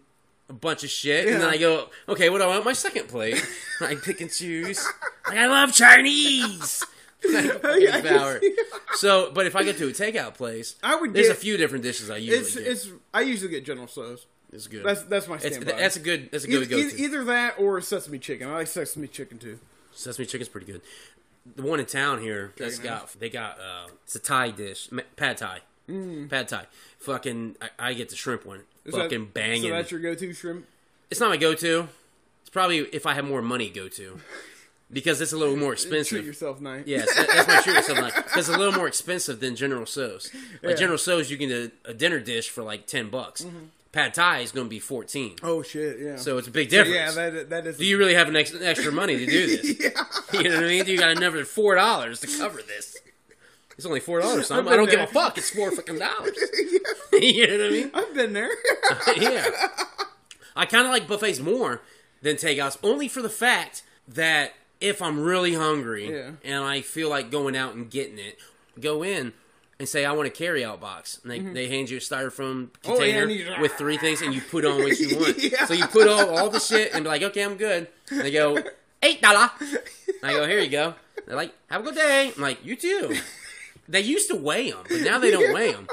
a 0.49 0.53
bunch 0.53 0.83
of 0.85 0.89
shit, 0.89 1.27
and 1.27 1.41
then 1.41 1.49
I 1.49 1.57
go, 1.57 1.89
okay, 2.07 2.29
what 2.29 2.37
do 2.39 2.45
I 2.45 2.47
want 2.47 2.63
my 2.65 2.71
second 2.73 3.09
plate? 3.09 3.45
I 3.81 3.95
pick 3.95 4.21
and 4.21 4.31
choose. 4.31 4.83
Like 5.27 5.37
I 5.37 5.47
love 5.47 5.73
Chinese. 5.73 6.83
I. 7.25 8.39
So, 8.95 9.31
but 9.33 9.45
if 9.47 9.55
I 9.55 9.63
get 9.63 9.77
to 9.79 9.87
a 9.87 9.91
takeout 9.91 10.35
place, 10.35 10.75
I 10.83 10.95
would 10.95 11.13
There's 11.13 11.27
get- 11.27 11.35
a 11.37 11.39
few 11.39 11.57
different 11.57 11.83
dishes 11.83 12.09
I 12.09 12.17
usually 12.17 12.39
It's 12.39 12.55
get. 12.55 12.67
it's. 12.67 12.87
I 13.13 13.21
usually 13.21 13.49
get 13.49 13.65
General 13.65 13.87
Tso's. 13.87 14.27
It's 14.51 14.67
good. 14.67 14.85
That's 14.85 15.01
that's 15.03 15.27
my 15.27 15.35
It's, 15.35 15.57
that's 15.57 15.95
a 15.95 15.99
good. 15.99 16.29
That's 16.31 16.45
a 16.45 16.47
good 16.47 16.69
go 16.69 16.77
either, 16.77 16.91
to. 16.91 17.01
either 17.01 17.23
that 17.25 17.59
or 17.59 17.81
sesame 17.81 18.19
chicken. 18.19 18.47
I 18.49 18.53
like 18.53 18.67
sesame 18.67 19.07
chicken 19.07 19.39
too. 19.39 19.59
Sesame 19.93 20.25
chicken's 20.27 20.47
pretty 20.49 20.71
good. 20.71 20.81
The 21.55 21.61
one 21.63 21.79
in 21.79 21.85
town 21.85 22.21
here 22.21 22.53
that's 22.57 22.77
Chicken 22.77 22.89
got 22.91 23.19
they 23.19 23.29
got 23.29 23.59
uh, 23.59 23.87
it's 24.03 24.15
a 24.15 24.19
Thai 24.19 24.51
dish, 24.51 24.89
pad 25.17 25.37
Thai, 25.37 25.59
pad 26.29 26.47
Thai. 26.47 26.65
Fucking, 26.99 27.57
I, 27.61 27.89
I 27.89 27.93
get 27.93 28.07
the 28.09 28.15
shrimp 28.15 28.45
one. 28.45 28.59
Mm. 28.59 28.61
Is 28.85 28.93
that- 28.93 29.01
Fucking 29.01 29.25
banging. 29.33 29.63
So 29.63 29.69
that's 29.71 29.91
your 29.91 29.99
go-to 29.99 30.33
shrimp. 30.33 30.65
it's 31.11 31.19
not 31.19 31.29
my 31.29 31.37
go-to. 31.37 31.89
It's 32.41 32.49
probably 32.49 32.77
if 32.79 33.05
I 33.05 33.13
have 33.13 33.25
more 33.25 33.41
money, 33.41 33.69
go-to 33.69 34.19
because 34.91 35.19
it's 35.21 35.33
a 35.33 35.37
little 35.37 35.57
more 35.57 35.73
expensive. 35.77 36.19
Treat 36.19 36.25
yourself 36.25 36.61
nice. 36.61 36.83
Yes, 36.85 37.13
that, 37.15 37.27
that's 37.27 37.67
my 37.67 37.83
treat 37.83 38.01
like 38.01 38.15
because 38.15 38.47
it's 38.47 38.55
a 38.55 38.57
little 38.57 38.73
more 38.73 38.87
expensive 38.87 39.39
than 39.41 39.55
General 39.57 39.85
Tso's. 39.85 40.31
Like 40.61 40.71
Yeah. 40.71 40.75
General 40.75 40.97
Tso's, 40.97 41.29
you 41.29 41.37
can 41.37 41.49
get 41.49 41.71
a, 41.85 41.89
a 41.91 41.93
dinner 41.93 42.19
dish 42.21 42.49
for 42.49 42.63
like 42.63 42.87
ten 42.87 43.09
bucks. 43.09 43.45
Pad 43.93 44.13
Thai 44.13 44.39
is 44.39 44.51
going 44.51 44.65
to 44.65 44.69
be 44.69 44.79
fourteen. 44.79 45.35
Oh 45.41 45.61
shit! 45.63 45.99
Yeah. 45.99 46.15
So 46.17 46.37
it's 46.37 46.47
a 46.47 46.51
big 46.51 46.69
difference. 46.69 47.15
yeah, 47.15 47.29
that 47.29 47.49
that 47.51 47.67
is. 47.67 47.77
do 47.77 47.85
you 47.85 47.97
really 47.97 48.15
have 48.15 48.27
an 48.27 48.35
ex- 48.35 48.53
extra 48.59 48.91
money 48.91 49.17
to 49.17 49.25
do 49.25 49.47
this? 49.57 49.79
yeah. 49.79 50.39
You 50.41 50.49
know 50.49 50.55
what 50.55 50.63
I 50.65 50.67
mean? 50.67 50.85
You 50.87 50.97
got 50.97 51.11
another 51.15 51.45
four 51.45 51.75
dollars 51.75 52.19
to 52.21 52.27
cover 52.37 52.61
this. 52.61 52.97
It's 53.77 53.85
only 53.85 53.99
four 54.01 54.19
dollars. 54.19 54.51
I 54.51 54.61
don't 54.61 54.89
give 54.89 54.99
a 54.99 55.07
fuck. 55.07 55.37
It's 55.37 55.49
four 55.51 55.71
fucking 55.71 55.99
dollars. 55.99 56.37
you 57.13 57.47
know 57.47 57.57
what 57.57 57.65
I 57.67 57.69
mean? 57.69 57.91
I've 57.93 58.13
been 58.13 58.33
there. 58.33 58.49
yeah. 59.17 59.47
I 60.55 60.65
kind 60.65 60.85
of 60.85 60.91
like 60.91 61.07
buffets 61.07 61.39
more 61.39 61.81
than 62.21 62.35
takeouts, 62.35 62.77
only 62.83 63.07
for 63.07 63.21
the 63.21 63.29
fact 63.29 63.83
that 64.07 64.53
if 64.81 65.01
I'm 65.01 65.19
really 65.19 65.53
hungry 65.55 66.11
Yeah. 66.11 66.31
and 66.43 66.63
I 66.63 66.81
feel 66.81 67.09
like 67.09 67.31
going 67.31 67.55
out 67.55 67.73
and 67.73 67.89
getting 67.89 68.19
it, 68.19 68.37
go 68.79 69.03
in 69.03 69.33
and 69.79 69.87
say 69.87 70.05
I 70.05 70.11
want 70.11 70.27
a 70.27 70.31
carry 70.31 70.63
out 70.63 70.79
box. 70.79 71.19
And 71.23 71.31
they, 71.31 71.39
they 71.39 71.67
hand 71.67 71.89
you 71.89 71.97
a 71.97 71.99
styrofoam 71.99 72.69
Mm-hmm. 72.83 72.91
Oh, 72.91 73.01
yeah, 73.01 73.19
container 73.21 73.61
with 73.61 73.73
three 73.73 73.97
things 73.97 74.21
and 74.21 74.33
you 74.33 74.41
put 74.41 74.65
on 74.65 74.77
what 74.77 74.99
you 74.99 75.17
want. 75.19 75.41
Yeah. 75.43 75.65
So 75.65 75.73
you 75.73 75.85
put 75.87 76.07
all, 76.07 76.37
all 76.37 76.49
the 76.49 76.59
shit 76.59 76.93
and 76.93 77.03
be 77.03 77.09
like, 77.09 77.21
okay, 77.23 77.43
I'm 77.43 77.55
good. 77.55 77.87
And 78.11 78.21
they 78.21 78.31
go, 78.31 78.57
eight 79.01 79.21
dollar. 79.21 79.49
I 80.23 80.33
go, 80.33 80.47
here 80.47 80.59
you 80.59 80.69
go. 80.69 80.93
They're 81.25 81.35
like, 81.35 81.53
have 81.69 81.81
a 81.81 81.83
good 81.83 81.95
day. 81.95 82.31
I'm 82.35 82.41
like, 82.41 82.63
you 82.65 82.75
too. 82.75 83.15
They 83.87 84.01
used 84.01 84.29
to 84.29 84.35
weigh 84.35 84.71
them, 84.71 84.83
but 84.87 85.01
now 85.01 85.19
they 85.19 85.31
don't 85.31 85.53
weigh 85.53 85.71
them. 85.73 85.87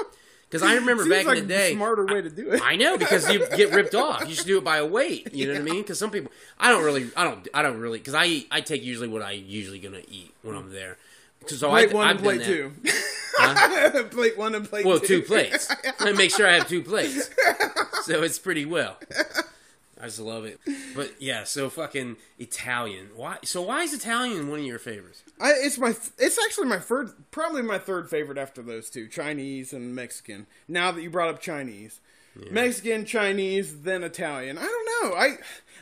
Because 0.49 0.63
I 0.63 0.75
remember 0.75 1.03
Seems 1.03 1.15
back 1.15 1.25
like 1.27 1.37
in 1.37 1.47
the 1.47 1.53
day, 1.53 1.73
smarter 1.73 2.05
way 2.05 2.21
to 2.21 2.29
do 2.29 2.51
it. 2.51 2.61
I 2.61 2.75
know 2.75 2.97
because 2.97 3.31
you 3.31 3.47
get 3.55 3.71
ripped 3.73 3.95
off. 3.95 4.27
You 4.27 4.35
should 4.35 4.47
do 4.47 4.57
it 4.57 4.63
by 4.65 4.77
a 4.77 4.85
weight. 4.85 5.33
You 5.33 5.47
know 5.47 5.53
what 5.53 5.61
I 5.61 5.63
mean? 5.63 5.81
Because 5.81 5.97
some 5.97 6.11
people, 6.11 6.29
I 6.59 6.69
don't 6.69 6.83
really, 6.83 7.09
I 7.15 7.23
don't, 7.23 7.47
I 7.53 7.61
don't 7.61 7.79
really, 7.79 7.99
because 7.99 8.13
I 8.13 8.25
eat, 8.25 8.47
I 8.51 8.59
take 8.59 8.83
usually 8.83 9.07
what 9.07 9.21
I 9.21 9.31
usually 9.31 9.79
gonna 9.79 10.01
eat 10.09 10.33
when 10.41 10.57
I'm 10.57 10.71
there. 10.73 10.97
So 11.47 11.69
plate 11.69 11.91
I, 11.91 11.93
one 11.93 12.07
I've 12.07 12.15
and 12.17 12.23
plate 12.23 12.43
two. 12.43 12.71
Huh? 13.37 14.03
plate 14.11 14.37
one 14.37 14.55
and 14.55 14.67
plate 14.69 14.85
Well, 14.85 14.99
two. 14.99 15.21
two 15.21 15.21
plates. 15.23 15.73
I 15.99 16.11
make 16.11 16.31
sure 16.31 16.47
I 16.47 16.53
have 16.53 16.67
two 16.67 16.81
plates, 16.83 17.29
so 18.03 18.21
it's 18.23 18.37
pretty 18.39 18.65
well. 18.65 18.97
I 19.99 20.05
just 20.05 20.19
love 20.19 20.45
it. 20.45 20.59
But 20.95 21.13
yeah, 21.19 21.43
so 21.43 21.69
fucking 21.69 22.17
Italian. 22.39 23.09
Why? 23.15 23.37
So 23.43 23.61
why 23.61 23.81
is 23.83 23.93
Italian 23.93 24.49
one 24.49 24.59
of 24.59 24.65
your 24.65 24.79
favorites? 24.79 25.23
I, 25.39 25.53
it's 25.57 25.77
my. 25.77 25.95
It's 26.17 26.39
actually 26.43 26.67
my 26.67 26.79
third, 26.79 27.11
probably 27.31 27.61
my 27.61 27.77
third 27.77 28.09
favorite 28.09 28.37
after 28.37 28.61
those 28.61 28.89
two, 28.89 29.07
Chinese 29.07 29.73
and 29.73 29.93
Mexican. 29.95 30.47
Now 30.67 30.91
that 30.91 31.01
you 31.01 31.09
brought 31.09 31.29
up 31.29 31.39
Chinese, 31.39 31.99
Mexican, 32.49 33.05
Chinese, 33.05 33.81
then 33.81 34.03
Italian. 34.03 34.57
I 34.57 34.63
don't 34.63 34.85
know. 35.11 35.15
I 35.17 35.37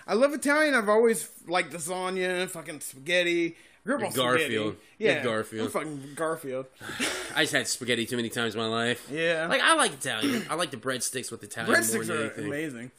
I 0.08 0.14
love 0.16 0.34
Italian. 0.34 0.74
I've 0.74 0.90
always 0.90 1.30
liked 1.48 1.72
lasagna, 1.74 2.50
fucking 2.50 2.82
spaghetti. 2.82 3.56
Grew 3.90 3.98
up 4.06 4.12
on 4.12 4.16
Garfield. 4.16 4.76
Yeah, 5.00 5.14
Yeah, 5.16 5.24
Garfield. 5.24 5.66
I'm 5.66 5.72
fucking 5.72 6.02
Garfield. 6.16 6.68
I 7.36 7.42
just 7.42 7.54
had 7.54 7.68
spaghetti 7.68 8.06
too 8.06 8.18
many 8.18 8.30
times 8.30 8.54
in 8.54 8.62
my 8.62 8.68
life. 8.68 9.08
Yeah, 9.12 9.48
Like 9.50 9.62
I 9.62 9.74
like 9.74 9.94
Italian. 9.94 10.46
I 10.48 10.54
like 10.54 10.70
the 10.70 10.78
breadsticks 10.78 11.32
with 11.32 11.44
Italian 11.44 11.74
breadsticks 11.76 12.08
are 12.10 12.22
anything. 12.26 12.46
amazing. 12.46 12.92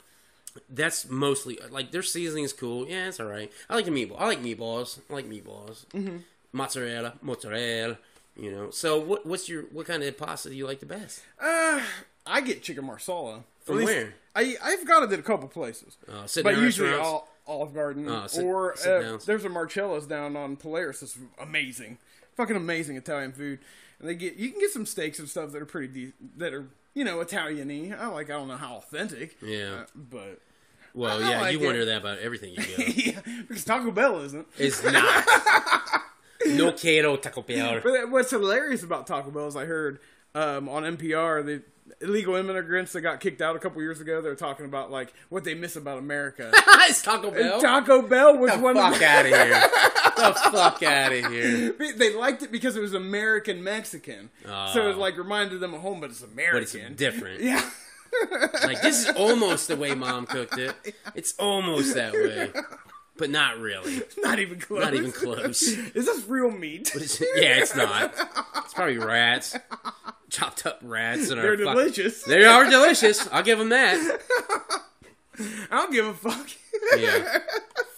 that's 0.68 1.08
mostly 1.08 1.60
like 1.70 1.92
their 1.92 2.02
seasoning 2.02 2.42
is 2.42 2.52
cool. 2.52 2.88
Yeah, 2.88 3.06
it's 3.06 3.20
all 3.20 3.26
right. 3.26 3.52
I 3.68 3.76
like 3.76 3.84
the 3.84 3.92
meatball. 3.92 4.16
I 4.18 4.26
like 4.26 4.42
meatballs. 4.42 4.98
I 5.08 5.12
like 5.12 5.26
meatballs. 5.28 5.86
Mm-hmm. 5.94 6.16
Mozzarella, 6.52 7.12
mozzarella. 7.22 7.96
You 8.36 8.50
know. 8.50 8.70
So 8.70 8.98
what? 8.98 9.24
What's 9.24 9.48
your 9.48 9.62
what 9.70 9.86
kind 9.86 10.02
of 10.02 10.18
pasta 10.18 10.48
do 10.50 10.56
you 10.56 10.66
like 10.66 10.80
the 10.80 10.86
best? 10.86 11.22
Uh, 11.40 11.80
I 12.26 12.40
get 12.40 12.64
chicken 12.64 12.84
marsala. 12.84 13.44
From 13.64 13.84
where? 13.84 14.14
I 14.34 14.56
I've 14.60 14.86
got 14.88 15.04
it 15.04 15.12
at 15.12 15.18
a 15.20 15.22
couple 15.22 15.46
places, 15.48 15.96
Uh, 16.08 16.26
but 16.42 16.56
usually 16.56 16.94
all, 16.94 17.28
Olive 17.50 17.74
Garden 17.74 18.08
Oh, 18.08 18.26
sit- 18.26 18.44
or 18.44 18.76
sit 18.76 19.04
uh, 19.04 19.18
there's 19.26 19.44
a 19.44 19.48
Marcella's 19.48 20.06
down 20.06 20.36
on 20.36 20.56
Polaris. 20.56 21.00
That's 21.00 21.18
amazing, 21.40 21.98
fucking 22.36 22.56
amazing 22.56 22.96
Italian 22.96 23.32
food. 23.32 23.58
And 23.98 24.08
they 24.08 24.14
get 24.14 24.36
you 24.36 24.50
can 24.50 24.60
get 24.60 24.70
some 24.70 24.86
steaks 24.86 25.18
and 25.18 25.28
stuff 25.28 25.52
that 25.52 25.60
are 25.60 25.66
pretty 25.66 25.88
de- 25.88 26.12
that 26.36 26.54
are 26.54 26.66
you 26.94 27.04
know 27.04 27.20
Italian-y. 27.20 27.94
I 27.98 28.06
like 28.06 28.30
I 28.30 28.34
don't 28.34 28.48
know 28.48 28.56
how 28.56 28.76
authentic, 28.76 29.36
Yeah. 29.42 29.80
uh, 29.82 29.84
but 29.94 30.40
Well, 30.94 31.22
I 31.22 31.28
yeah. 31.30 31.40
like 31.42 31.52
you 31.52 31.60
it. 31.62 31.66
wonder 31.66 31.84
that 31.84 31.98
about 31.98 32.18
everything 32.18 32.50
you 32.54 32.56
go. 32.76 32.82
yeah, 32.94 33.20
because 33.48 33.64
Taco 33.64 33.90
Bell 33.90 34.20
isn't. 34.20 34.46
it's 34.58 34.82
not. 34.82 35.24
no 36.46 36.72
quiero 36.72 37.16
Taco 37.16 37.42
Bell. 37.42 37.80
But 37.82 38.10
what's 38.10 38.30
hilarious 38.30 38.82
about 38.82 39.06
Taco 39.06 39.30
Bell 39.30 39.48
is 39.48 39.56
I 39.56 39.66
heard 39.66 39.98
um, 40.34 40.68
on 40.68 40.84
NPR 40.84 41.44
the 41.44 41.62
illegal 42.00 42.34
immigrants 42.36 42.92
that 42.92 43.00
got 43.00 43.20
kicked 43.20 43.40
out 43.40 43.56
a 43.56 43.58
couple 43.58 43.80
years 43.82 44.00
ago. 44.00 44.20
They're 44.20 44.34
talking 44.34 44.66
about 44.66 44.90
like 44.90 45.12
what 45.28 45.44
they 45.44 45.54
miss 45.54 45.76
about 45.76 45.98
America. 45.98 46.50
it's 46.88 47.02
Taco 47.02 47.28
uh, 47.28 47.34
Bell. 47.34 47.60
Taco 47.60 48.02
Bell 48.02 48.36
was 48.38 48.52
the 48.52 48.58
one 48.58 48.74
fuck 48.74 48.94
of 48.94 48.98
the, 48.98 49.06
out 49.06 49.26
of 49.26 49.32
here. 49.32 49.60
the 50.16 50.34
fuck 50.52 50.82
out 50.82 51.12
of 51.12 51.32
here. 51.32 51.74
they 51.96 52.14
liked 52.14 52.42
it 52.42 52.52
because 52.52 52.76
it 52.76 52.80
was 52.80 52.94
American 52.94 53.62
Mexican, 53.62 54.30
so 54.44 54.88
it 54.88 54.96
oh. 54.96 54.98
like 54.98 55.16
reminded 55.16 55.60
them 55.60 55.74
of 55.74 55.80
home, 55.80 56.00
but 56.00 56.10
it's 56.10 56.22
American. 56.22 56.80
But 56.80 56.90
it's 56.90 56.96
different. 56.96 57.40
Yeah, 57.50 57.68
Like 58.64 58.82
this 58.82 59.08
is 59.08 59.16
almost 59.16 59.68
the 59.68 59.76
way 59.76 59.94
mom 59.94 60.26
cooked 60.26 60.58
it. 60.58 60.74
It's 61.14 61.34
almost 61.38 61.94
that 61.94 62.12
way. 62.12 62.50
But 63.20 63.30
not 63.30 63.58
really. 63.60 64.02
Not 64.18 64.38
even 64.40 64.58
close. 64.58 64.82
Not 64.82 64.94
even 64.94 65.12
close. 65.12 65.62
Is 65.94 66.06
this 66.06 66.24
real 66.26 66.50
meat? 66.50 66.90
It's- 66.96 67.20
yeah, 67.36 67.58
it's 67.60 67.76
not. 67.76 68.12
It's 68.64 68.72
probably 68.74 68.98
rats, 68.98 69.56
chopped 70.30 70.64
up 70.66 70.80
rats, 70.82 71.28
and 71.30 71.38
They're 71.40 71.54
delicious. 71.54 72.24
They 72.24 72.44
are 72.44 72.68
delicious. 72.68 73.28
I'll 73.30 73.42
give 73.42 73.58
them 73.58 73.68
that. 73.68 74.20
I 75.38 75.68
don't 75.70 75.92
give 75.92 76.06
a 76.06 76.14
fuck. 76.14 76.48
Yeah, 76.96 77.38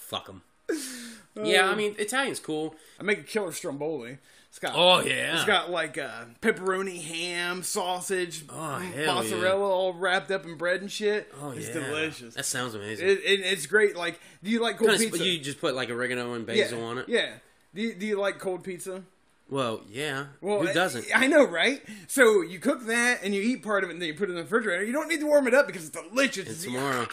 fuck 0.00 0.26
them. 0.26 0.42
Oh. 0.68 1.44
Yeah, 1.44 1.68
I 1.70 1.74
mean 1.74 1.94
Italian's 1.98 2.40
cool. 2.40 2.74
I 3.00 3.04
make 3.04 3.20
a 3.20 3.22
killer 3.22 3.52
stromboli. 3.52 4.18
It's 4.52 4.58
got 4.58 4.72
Oh 4.76 5.00
yeah, 5.00 5.34
It's 5.36 5.46
got 5.46 5.70
like 5.70 5.96
uh, 5.96 6.26
pepperoni, 6.42 7.02
ham, 7.02 7.62
sausage, 7.62 8.44
Oh, 8.50 8.82
mozzarella, 9.06 9.66
all 9.66 9.94
wrapped 9.94 10.30
up 10.30 10.44
in 10.44 10.56
bread 10.56 10.82
and 10.82 10.92
shit. 10.92 11.32
oh 11.40 11.52
it's 11.52 11.68
yeah. 11.68 11.72
delicious. 11.72 12.34
That 12.34 12.44
sounds 12.44 12.74
amazing. 12.74 13.08
It, 13.08 13.20
it, 13.24 13.40
it's 13.40 13.64
great. 13.64 13.96
Like, 13.96 14.20
do 14.44 14.50
you 14.50 14.60
like 14.60 14.76
cold 14.76 14.90
Kinda- 14.90 15.04
pizza? 15.06 15.24
you 15.26 15.38
just 15.40 15.58
put 15.58 15.74
like 15.74 15.88
oregano 15.88 16.34
and 16.34 16.46
yeah, 16.46 16.54
basil 16.64 16.84
on 16.84 16.98
it. 16.98 17.08
Yeah. 17.08 17.30
Do 17.74 17.80
you, 17.80 17.94
do 17.94 18.04
you 18.04 18.20
like 18.20 18.38
cold 18.38 18.62
pizza? 18.62 19.02
Well, 19.48 19.82
yeah. 19.90 20.26
Well, 20.42 20.60
Who 20.66 20.72
doesn't? 20.72 21.06
I 21.14 21.26
know, 21.26 21.44
right? 21.46 21.82
So 22.06 22.42
you 22.42 22.58
cook 22.58 22.86
that 22.86 23.20
and 23.22 23.34
you 23.34 23.40
eat 23.42 23.62
part 23.62 23.84
of 23.84 23.90
it, 23.90 23.94
and 23.94 24.00
then 24.02 24.08
you 24.08 24.14
put 24.14 24.28
it 24.28 24.32
in 24.32 24.36
the 24.36 24.42
refrigerator. 24.44 24.82
You 24.84 24.92
don't 24.92 25.08
need 25.08 25.20
to 25.20 25.26
warm 25.26 25.46
it 25.46 25.52
up 25.54 25.66
because 25.66 25.86
it's 25.88 25.96
delicious. 26.08 26.48
It's 26.48 26.64
tomorrow. 26.64 27.06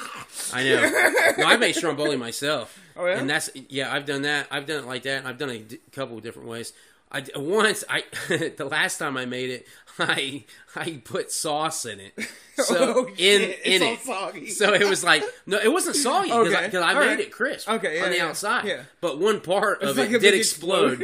I 0.54 0.64
know. 0.64 1.34
No, 1.38 1.46
I 1.46 1.58
make 1.58 1.76
stromboli 1.76 2.16
myself. 2.28 2.78
Oh, 2.96 3.06
yeah? 3.08 3.18
And 3.20 3.30
that's 3.30 3.50
yeah. 3.70 3.94
I've 3.94 4.06
done 4.06 4.22
that. 4.24 4.48
I've 4.52 4.66
done 4.66 4.84
it 4.84 4.88
like 4.88 5.04
that. 5.04 5.26
I've 5.26 5.38
done 5.38 5.50
it 5.50 5.56
a 5.56 5.64
d- 5.64 5.80
couple 5.92 6.18
of 6.18 6.24
different 6.24 6.48
ways. 6.50 6.72
I 7.12 7.24
once 7.36 7.84
I 7.90 8.04
the 8.58 8.66
last 8.70 8.98
time 8.98 9.18
I 9.18 9.26
made 9.26 9.50
it, 9.50 9.68
I 10.00 10.46
I 10.76 11.02
put 11.04 11.32
sauce 11.32 11.86
in 11.86 12.00
it. 12.00 12.14
So 12.60 12.76
Oh, 12.94 13.06
in 13.08 13.16
shit. 13.16 13.60
in 13.64 13.82
It's 13.84 14.02
it. 14.04 14.06
soggy. 14.06 14.50
So 14.50 14.74
it 14.74 14.84
was 14.90 15.02
like 15.02 15.24
no, 15.46 15.58
it 15.60 15.72
wasn't 15.72 15.96
soggy 15.96 16.28
because 16.28 16.54
I, 16.54 16.58
Okay. 16.66 16.70
'cause 16.72 16.84
I 16.84 16.94
made 16.94 17.00
right. 17.08 17.20
it 17.22 17.32
crisp 17.32 17.70
Okay, 17.70 17.96
yeah, 18.00 18.04
on 18.04 18.10
the 18.10 18.18
yeah. 18.18 18.26
outside. 18.28 18.66
Yeah. 18.66 18.84
But 19.00 19.18
one 19.18 19.40
part 19.40 19.82
It's 19.82 19.92
of 19.92 19.98
like 19.98 20.12
it 20.12 20.20
did 20.20 20.34
explode. 20.34 21.02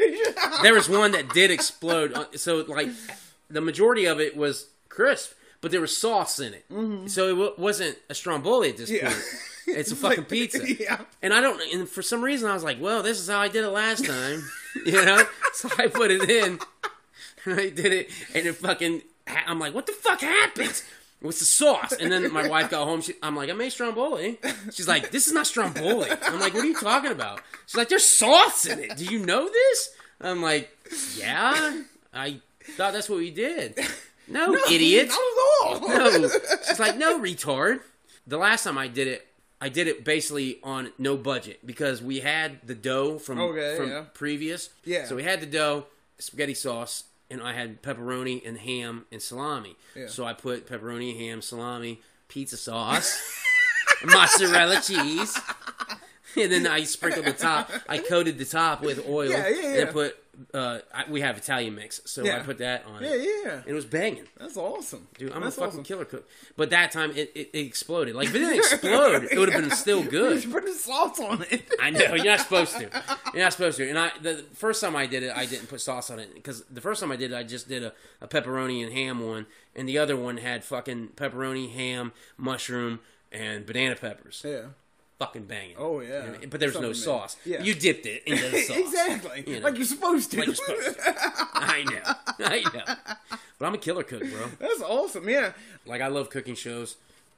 there 0.63 0.74
was 0.74 0.89
one 0.89 1.12
that 1.13 1.30
did 1.30 1.52
explode. 1.52 2.12
Uh, 2.13 2.26
So 2.36 2.58
like 2.68 2.89
the 3.50 3.62
majority 3.62 4.04
of 4.04 4.20
it 4.20 4.36
was 4.36 4.68
crisp, 4.89 5.32
but 5.62 5.72
there 5.72 5.80
was 5.80 5.98
sauce 5.98 6.41
in 6.41 6.54
it. 6.56 6.65
So 7.10 7.28
it 7.28 7.36
w- 7.39 7.54
wasn't 7.58 7.98
a 8.10 8.13
stromboli 8.15 8.72
at 8.72 8.78
this 8.78 8.91
Mm-hmm. 8.91 9.06
Yeah. 9.06 9.13
point. 9.13 9.78
It's 9.80 9.91
a 9.94 9.96
fucking 9.96 10.26
pizza. 10.26 10.60
Yeah. 10.74 11.06
And 11.22 11.34
I 11.34 11.39
don't. 11.39 11.62
And 11.74 11.88
for 11.88 12.02
some 12.02 12.22
reason, 12.22 12.50
I 12.50 12.54
was 12.54 12.65
like, 12.65 12.82
"Well, 12.82 13.02
this 13.02 13.18
is 13.22 13.30
how 13.30 13.39
I 13.39 13.48
did 13.48 13.63
it 13.63 13.70
last 13.70 14.04
time," 14.06 14.44
you 14.85 15.05
know. 15.05 15.23
So 15.53 15.69
I 15.77 15.88
put 15.88 16.11
it 16.11 16.29
in. 16.29 16.59
And 17.45 17.59
I 17.59 17.69
did 17.69 17.93
it, 17.93 18.09
and 18.33 18.45
it 18.45 18.55
fucking. 18.55 19.01
I'm 19.27 19.59
like, 19.59 19.73
"What 19.73 19.85
the 19.85 19.93
fuck 19.93 20.21
happened?" 20.21 20.81
What's 21.21 21.39
the 21.39 21.45
sauce? 21.45 21.93
And 21.93 22.11
then 22.11 22.31
my 22.31 22.47
wife 22.47 22.69
got 22.69 22.85
home. 22.85 23.01
She, 23.01 23.13
I'm 23.23 23.35
like, 23.35 23.49
I 23.49 23.53
made 23.53 23.71
stromboli. 23.71 24.38
She's 24.71 24.88
like, 24.88 25.11
this 25.11 25.27
is 25.27 25.33
not 25.33 25.47
stromboli. 25.47 26.09
I'm 26.21 26.39
like, 26.39 26.53
what 26.53 26.63
are 26.63 26.67
you 26.67 26.79
talking 26.79 27.11
about? 27.11 27.41
She's 27.65 27.75
like, 27.75 27.89
there's 27.89 28.03
sauce 28.03 28.65
in 28.65 28.79
it. 28.79 28.97
Do 28.97 29.05
you 29.05 29.25
know 29.25 29.49
this? 29.49 29.89
I'm 30.21 30.41
like, 30.41 30.69
yeah. 31.17 31.81
I 32.13 32.41
thought 32.75 32.93
that's 32.93 33.09
what 33.09 33.19
we 33.19 33.31
did. 33.31 33.79
No, 34.27 34.55
idiot. 34.69 35.07
Not 35.07 35.79
at 35.79 35.81
all. 35.83 35.88
No. 35.88 36.29
She's 36.67 36.79
like, 36.79 36.97
no, 36.97 37.19
retard. 37.19 37.79
The 38.27 38.38
last 38.38 38.63
time 38.63 38.77
I 38.77 38.88
did 38.88 39.07
it, 39.07 39.27
I 39.62 39.70
did 39.70 39.88
it 39.88 40.04
basically 40.04 40.60
on 40.63 40.91
no 40.98 41.15
budget 41.18 41.65
because 41.65 42.02
we 42.02 42.20
had 42.20 42.60
the 42.65 42.76
dough 42.76 43.18
from 43.20 43.39
Okay, 43.39 43.76
from 43.78 43.89
yeah. 43.89 44.04
previous. 44.13 44.70
Yeah. 44.84 45.06
So 45.06 45.15
we 45.15 45.24
had 45.24 45.39
the 45.41 45.46
dough, 45.46 45.86
spaghetti 46.20 46.54
sauce, 46.54 47.06
and 47.32 47.41
I 47.41 47.54
had 47.54 47.82
pepperoni 47.82 48.46
and 48.48 48.58
ham 48.58 49.06
and 49.12 49.22
salami. 49.22 49.76
Yeah. 49.96 50.08
So 50.08 50.26
I 50.26 50.34
put 50.34 50.68
pepperoni, 50.68 51.18
ham, 51.18 51.41
salami, 51.41 52.02
pizza 52.28 52.58
sauce, 52.58 53.18
mozzarella 54.06 54.82
cheese. 54.82 55.38
And 56.38 56.52
then 56.52 56.68
I 56.68 56.84
sprinkled 56.84 57.26
the 57.26 57.32
top. 57.32 57.72
I 57.88 57.98
coated 57.98 58.38
the 58.38 58.44
top 58.44 58.82
with 58.82 59.08
oil. 59.08 59.30
Yeah, 59.30 59.48
yeah, 59.48 59.74
And. 59.78 59.88
I 59.88 59.91
put. 59.94 60.18
Uh, 60.54 60.80
I, 60.93 61.06
we 61.10 61.21
have 61.21 61.38
Italian 61.38 61.76
mix, 61.76 62.02
so 62.06 62.26
I 62.30 62.39
put 62.39 62.58
that 62.58 62.86
on 62.86 63.02
Yeah, 63.04 63.10
it. 63.13 63.41
yeah. 63.45 63.62
It 63.65 63.74
was 63.74 63.86
banging. 63.86 64.26
That's 64.38 64.58
awesome. 64.58 65.08
Dude, 65.17 65.32
I'm 65.32 65.41
That's 65.41 65.56
a 65.58 65.60
fucking 65.62 65.71
awesome. 65.74 65.84
killer 65.84 66.06
cook. 66.06 66.28
But 66.58 66.69
that 66.71 66.91
time 66.91 67.12
it, 67.12 67.32
it, 67.36 67.50
it 67.54 67.60
exploded. 67.65 68.15
Like 68.15 68.28
if 68.28 68.36
it 68.36 68.39
didn't 68.39 68.58
explode, 68.60 69.24
it 69.32 69.38
would 69.39 69.50
have 69.52 69.62
been 69.62 69.71
still 69.71 70.04
good. 70.04 70.41
should 70.41 70.52
put 70.52 70.67
sauce 70.74 71.19
on 71.19 71.45
it. 71.50 71.63
I 71.82 71.89
know 71.89 72.15
you're 72.15 72.26
not 72.26 72.39
supposed 72.41 72.74
to. 72.78 72.89
You're 73.34 73.43
not 73.43 73.54
supposed 73.54 73.78
to. 73.78 73.89
And 73.89 73.98
I 73.98 74.12
the 74.21 74.43
first 74.54 74.82
time 74.82 74.95
I 74.95 75.06
did 75.06 75.24
it, 75.24 75.32
I 75.36 75.45
didn't 75.45 75.67
put 75.69 75.82
sauce 75.82 76.10
on 76.10 76.19
it 76.19 76.34
because 76.34 76.63
the 76.65 76.82
first 76.82 77.00
time 77.02 77.12
I 77.12 77.15
did 77.15 77.32
it, 77.32 77.36
I 77.36 77.43
just 77.43 77.67
did 77.69 77.84
a, 77.84 77.93
a 78.21 78.28
pepperoni 78.28 78.84
and 78.84 78.91
ham 78.93 79.26
one, 79.26 79.45
and 79.76 79.88
the 79.88 79.98
other 79.98 80.15
one 80.17 80.38
had 80.38 80.63
fucking 80.63 81.10
pepperoni, 81.15 81.71
ham, 81.74 82.12
mushroom, 82.38 83.00
and 83.32 83.65
banana 83.65 83.95
peppers. 83.95 84.41
Yeah. 84.45 84.65
Fucking 85.19 85.45
banging. 85.45 85.75
Oh, 85.80 86.01
yeah. 86.01 86.23
And- 86.23 86.49
But 86.49 86.60
there 86.60 86.67
was 86.67 86.75
no 86.75 86.91
Something 86.91 87.01
sauce. 87.01 87.38
Yeah. 87.45 87.62
You 87.63 87.73
dipped 87.73 88.06
it 88.06 88.23
into 88.25 88.49
the 88.49 88.60
sauce. 88.67 88.78
exactly. 88.78 89.43
You 89.47 89.60
know. 89.60 89.65
Like 89.67 89.78
you're 89.78 89.86
supposed 89.86 90.32
to. 90.32 90.38
Like 90.39 90.47
you're 90.47 90.56
supposed 90.56 90.97
to. 90.97 91.04
I 91.54 91.84
know. 91.84 92.45
I 92.45 92.62
know. 92.73 93.38
But 93.58 93.65
I'm 93.65 93.73
a 93.73 93.78
killer 93.78 94.04
cook, 94.04 94.19
bro. 94.30 94.47
That's 94.60 94.82
awesome. 94.82 95.30
Yeah. 95.30 95.54
Like 95.86 96.01
I 96.01 96.08
love 96.08 96.30
cooking 96.30 96.56
shows, 96.56 96.97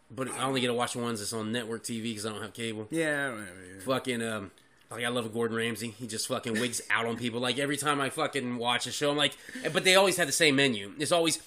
but 0.09 0.27
I 0.31 0.45
only 0.45 0.59
get 0.61 0.67
to 0.67 0.73
watch 0.73 0.93
the 0.93 0.99
ones 0.99 1.19
that's 1.19 1.33
on 1.33 1.51
network 1.51 1.83
TV 1.83 2.01
because 2.03 2.25
I 2.25 2.29
don't 2.31 2.41
have 2.41 2.53
cable. 2.53 2.87
Yeah. 2.89 3.27
I 3.27 3.29
don't 3.29 3.39
have 3.39 3.57
it. 3.77 3.83
Fucking 3.83 4.23
um, 4.23 4.51
like 4.89 5.05
I 5.05 5.09
love 5.09 5.31
Gordon 5.31 5.55
Ramsay. 5.55 5.89
He 5.99 6.07
just 6.07 6.27
fucking 6.29 6.53
wigs 6.53 6.81
out 6.89 7.05
on 7.05 7.15
people. 7.17 7.39
Like 7.39 7.59
every 7.59 7.77
time 7.77 8.01
I 8.01 8.09
fucking 8.09 8.57
watch 8.57 8.87
a 8.87 8.91
show, 8.91 9.11
I'm 9.11 9.17
like, 9.17 9.37
but 9.71 9.83
they 9.83 9.93
always 9.93 10.17
have 10.17 10.25
the 10.25 10.33
same 10.33 10.55
menu. 10.55 10.93
It's 10.97 11.11
always 11.11 11.39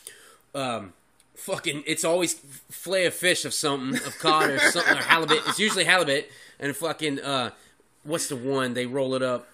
um. 0.54 0.92
Fucking, 1.40 1.84
it's 1.86 2.04
always 2.04 2.34
fillet 2.70 3.06
of 3.06 3.14
fish 3.14 3.44
of 3.44 3.54
something, 3.54 3.96
of 4.06 4.18
cod 4.18 4.50
or 4.50 4.58
something, 4.58 4.96
or 4.96 5.02
halibut. 5.02 5.42
It's 5.46 5.58
usually 5.58 5.84
halibut, 5.84 6.30
and 6.58 6.76
fucking, 6.76 7.20
uh, 7.20 7.50
what's 8.04 8.28
the 8.28 8.36
one? 8.36 8.74
They 8.74 8.86
roll 8.86 9.14
it 9.14 9.22
up, 9.22 9.48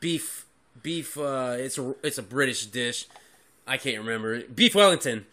beef, 0.00 0.44
beef. 0.82 1.16
Uh, 1.16 1.56
it's 1.58 1.78
a, 1.78 1.94
it's 2.02 2.18
a 2.18 2.22
British 2.22 2.66
dish. 2.66 3.06
I 3.66 3.78
can't 3.78 3.98
remember. 3.98 4.42
Beef 4.42 4.74
Wellington. 4.74 5.24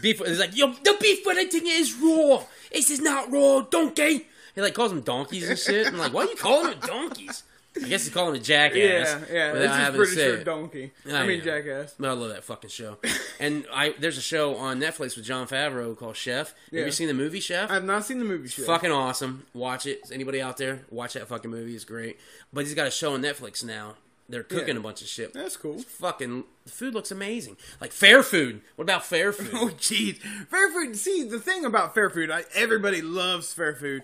Beef. 0.00 0.20
It's 0.20 0.40
like, 0.40 0.56
yo, 0.56 0.72
the 0.72 0.96
beef 1.00 1.24
Wellington 1.24 1.62
is 1.64 1.94
raw. 1.94 2.42
This 2.72 2.90
is 2.90 3.00
not 3.00 3.32
raw, 3.32 3.62
donkey. 3.62 4.26
He 4.54 4.60
like 4.60 4.74
calls 4.74 4.90
them 4.90 5.02
donkeys 5.02 5.48
and 5.48 5.58
shit. 5.58 5.86
I'm 5.86 5.96
like, 5.96 6.12
why 6.12 6.24
are 6.24 6.28
you 6.28 6.36
calling 6.36 6.70
them 6.70 6.80
donkeys? 6.80 7.44
I 7.84 7.88
guess 7.88 8.04
he's 8.04 8.12
calling 8.14 8.32
them 8.34 8.40
a 8.42 8.44
jackass. 8.44 8.76
Yeah, 9.30 9.34
yeah. 9.36 9.52
without 9.52 9.56
It's 9.56 9.64
just 9.64 9.78
having 9.78 9.92
to 9.92 9.96
British 10.06 10.34
for 10.34 10.40
it. 10.40 10.44
donkey. 10.44 10.92
I 11.10 11.16
I, 11.16 11.26
mean, 11.26 11.38
know. 11.38 11.44
jackass. 11.44 11.94
But 11.98 12.08
I 12.08 12.12
love 12.12 12.28
that 12.30 12.44
fucking 12.44 12.70
show. 12.70 12.96
and 13.40 13.66
I 13.72 13.94
there's 13.98 14.18
a 14.18 14.22
show 14.22 14.56
on 14.56 14.80
Netflix 14.80 15.16
with 15.16 15.24
Jon 15.24 15.46
Favreau 15.46 15.96
called 15.96 16.16
Chef. 16.16 16.54
Have 16.72 16.86
you 16.86 16.90
seen 16.90 17.08
the 17.08 17.14
movie 17.14 17.40
Chef? 17.40 17.70
I've 17.70 17.84
not 17.84 18.04
seen 18.04 18.18
the 18.18 18.24
movie 18.24 18.48
shit. 18.48 18.66
fucking 18.66 18.90
awesome. 18.90 19.46
Watch 19.54 19.86
it. 19.86 20.00
Is 20.04 20.12
anybody 20.12 20.40
out 20.40 20.56
there? 20.56 20.80
Watch 20.90 21.14
that 21.14 21.28
fucking 21.28 21.50
movie. 21.50 21.74
It's 21.74 21.84
great. 21.84 22.18
But 22.52 22.64
he's 22.64 22.74
got 22.74 22.86
a 22.86 22.90
show 22.90 23.14
on 23.14 23.22
Netflix 23.22 23.64
now. 23.64 23.94
They're 24.28 24.42
cooking 24.42 24.74
Yeah. 24.74 24.80
a 24.80 24.82
bunch 24.82 25.02
of 25.02 25.06
shit. 25.06 25.32
That's 25.32 25.56
cool. 25.56 25.78
Fucking 25.78 26.42
the 26.64 26.70
food 26.72 26.94
looks 26.94 27.12
amazing. 27.12 27.56
Like 27.80 27.92
fair 27.92 28.24
food. 28.24 28.60
What 28.74 28.82
about 28.84 29.04
fair 29.06 29.32
food? 29.34 29.50
Oh, 29.54 29.68
jeez. 29.78 30.16
Fair 30.48 30.68
food. 30.72 30.96
See, 30.96 31.22
the 31.22 31.38
thing 31.38 31.64
about 31.64 31.94
fair 31.94 32.10
food, 32.10 32.30
I, 32.32 32.42
everybody 32.54 33.02
loves 33.02 33.52
fair 33.52 33.74
food. 33.76 34.02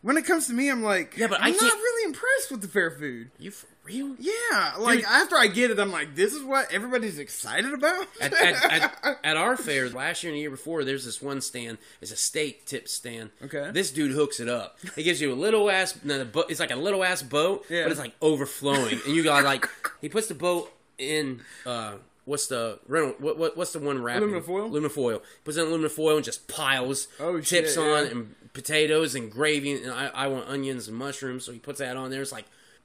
When 0.00 0.16
it 0.16 0.26
comes 0.26 0.48
to 0.48 0.52
me, 0.52 0.68
I'm 0.68 0.82
like, 0.82 1.16
Yeah, 1.16 1.28
but 1.28 1.38
I'm 1.40 1.46
I 1.46 1.50
not 1.50 1.60
can't- 1.60 1.74
really 2.02 2.08
impressed 2.14 2.50
with 2.50 2.60
the 2.62 2.68
fair 2.68 2.90
food. 2.90 3.30
you 3.38 3.50
for 3.50 3.66
real? 3.84 4.14
Yeah, 4.18 4.74
like 4.78 4.98
Dude. 5.00 5.06
after 5.08 5.36
I 5.36 5.46
get 5.46 5.70
it, 5.70 5.78
I'm 5.78 5.90
like, 5.92 6.14
this 6.14 6.32
is 6.34 6.42
what 6.44 6.72
everybody's 6.72 7.18
excited 7.18 7.72
about. 7.72 8.06
at, 8.20 8.32
at, 8.32 8.72
at, 9.04 9.18
at 9.24 9.36
our 9.36 9.56
fair 9.56 9.88
last 9.90 10.22
year 10.22 10.32
and 10.32 10.36
the 10.36 10.40
year 10.40 10.50
before, 10.50 10.84
there's 10.84 11.04
this 11.04 11.20
one 11.22 11.40
stand. 11.40 11.78
It's 12.00 12.10
a 12.12 12.16
steak 12.16 12.66
tip 12.66 12.88
stand. 12.88 13.30
Okay. 13.44 13.70
This 13.72 13.90
dude 13.90 14.12
hooks 14.12 14.40
it 14.40 14.48
up. 14.48 14.78
He 14.96 15.02
gives 15.02 15.20
you 15.20 15.32
a 15.32 15.36
little 15.36 15.70
ass. 15.70 15.98
No, 16.04 16.24
boat. 16.24 16.46
It's 16.48 16.60
like 16.60 16.70
a 16.70 16.76
little 16.76 17.04
ass 17.04 17.22
boat, 17.22 17.64
Yeah. 17.68 17.84
but 17.84 17.92
it's 17.92 18.00
like 18.00 18.14
overflowing, 18.20 19.00
and 19.06 19.14
you 19.14 19.22
got 19.22 19.44
like 19.44 19.68
he 20.00 20.08
puts 20.08 20.28
the 20.28 20.34
boat 20.34 20.72
in. 20.98 21.40
uh 21.66 21.94
What's 22.24 22.46
the? 22.46 22.78
What, 22.86 23.36
what 23.38 23.56
what's 23.56 23.72
the 23.72 23.78
one 23.80 24.00
wrapping? 24.02 24.22
Aluminum 24.22 24.44
foil? 24.44 24.64
Aluminum 24.66 24.90
foil. 24.90 25.22
Puts 25.44 25.56
in 25.56 25.64
aluminum 25.64 25.90
foil 25.90 26.16
and 26.16 26.24
just 26.24 26.46
piles 26.48 27.08
Oh, 27.18 27.40
tips 27.40 27.70
shit, 27.74 27.78
on 27.78 28.04
yeah. 28.04 28.10
and 28.10 28.34
potatoes 28.52 29.14
and 29.14 29.30
gravy. 29.30 29.82
And 29.82 29.90
I, 29.92 30.06
I 30.14 30.26
want 30.28 30.48
onions 30.48 30.86
and 30.88 30.96
mushrooms, 30.96 31.44
so 31.44 31.52
he 31.52 31.58
puts 31.58 31.80
that 31.80 31.96
on 31.96 32.10
there. 32.10 32.22
It's 32.22 32.30
like 32.32 32.44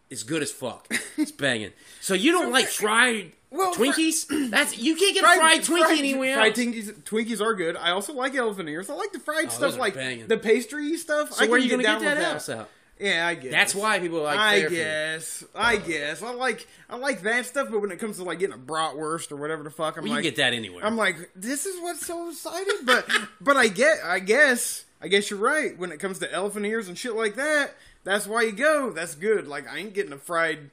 it's 0.09 0.23
good 0.23 0.41
as 0.41 0.51
fuck. 0.51 0.87
It's 1.17 1.31
banging. 1.43 1.71
So 2.01 2.13
you 2.13 2.31
don't 2.31 2.51
like 2.51 2.67
fried 2.67 3.33
Well, 3.51 3.75
Twinkies? 3.75 4.49
That's 4.49 4.77
you 4.77 4.95
can't 4.95 5.13
get 5.13 5.23
a 5.23 5.27
fried 5.37 5.61
Twinkie 5.61 5.99
anywhere 5.99 6.35
Fried. 6.35 6.55
Twinkies, 6.55 6.93
Twinkies 7.03 7.41
are 7.41 7.53
good. 7.53 7.75
I 7.75 7.91
also 7.91 8.13
like 8.13 8.33
elephant 8.33 8.69
ears. 8.69 8.89
I 8.89 8.93
like 8.93 9.11
the 9.11 9.19
fried 9.19 9.47
Oh, 9.47 9.49
stuff, 9.49 9.77
like 9.77 9.93
banging. 9.95 10.27
the 10.27 10.37
pastry 10.37 10.95
stuff. 10.97 11.33
So 11.33 11.43
I 11.45 11.47
where 11.47 11.57
are 11.59 11.61
you 11.61 11.69
gonna 11.69 11.83
get 11.83 11.99
that 11.99 12.17
else 12.17 12.49
out? 12.49 12.69
Yeah, 12.99 13.27
I 13.27 13.35
guess. 13.35 13.51
That's 13.51 13.75
why 13.75 13.99
people 13.99 14.23
like 14.23 14.39
I 14.39 14.63
food. 14.63 14.71
guess. 14.71 15.43
I 15.53 15.75
uh, 15.75 15.79
guess. 15.79 16.23
I 16.23 16.33
like. 16.33 16.67
I 16.89 16.97
like 16.97 17.21
that 17.21 17.45
stuff. 17.45 17.67
But 17.69 17.81
when 17.81 17.91
it 17.91 17.99
comes 17.99 18.17
to 18.17 18.23
like 18.23 18.39
getting 18.39 18.55
a 18.55 18.59
bratwurst 18.59 19.31
or 19.31 19.35
whatever 19.35 19.63
the 19.63 19.69
fuck, 19.69 19.97
I'm 19.97 20.03
Well, 20.03 20.15
you 20.15 20.21
get 20.23 20.37
that 20.37 20.53
anywhere. 20.53 20.85
I'm 20.85 20.97
like, 20.97 21.29
this 21.35 21.65
is 21.65 21.79
what's 21.81 22.05
so 22.05 22.29
exciting. 22.29 22.85
But 22.85 23.07
but 23.41 23.57
I 23.57 23.67
get. 23.67 23.99
I 24.03 24.19
guess. 24.19 24.85
I 25.01 25.09
guess 25.09 25.29
you're 25.29 25.39
right. 25.39 25.77
When 25.77 25.91
it 25.91 25.99
comes 25.99 26.19
to 26.19 26.33
elephant 26.33 26.65
ears 26.65 26.87
and 26.87 26.97
shit 26.97 27.15
like 27.15 27.35
that, 27.35 27.75
that's 28.03 28.25
why 28.25 28.43
you 28.43 28.51
go. 28.51 28.91
That's 28.91 29.13
good. 29.15 29.47
Like 29.47 29.67
I 29.71 29.77
ain't 29.77 29.93
getting 29.93 30.13
a 30.13 30.17
fried 30.17 30.71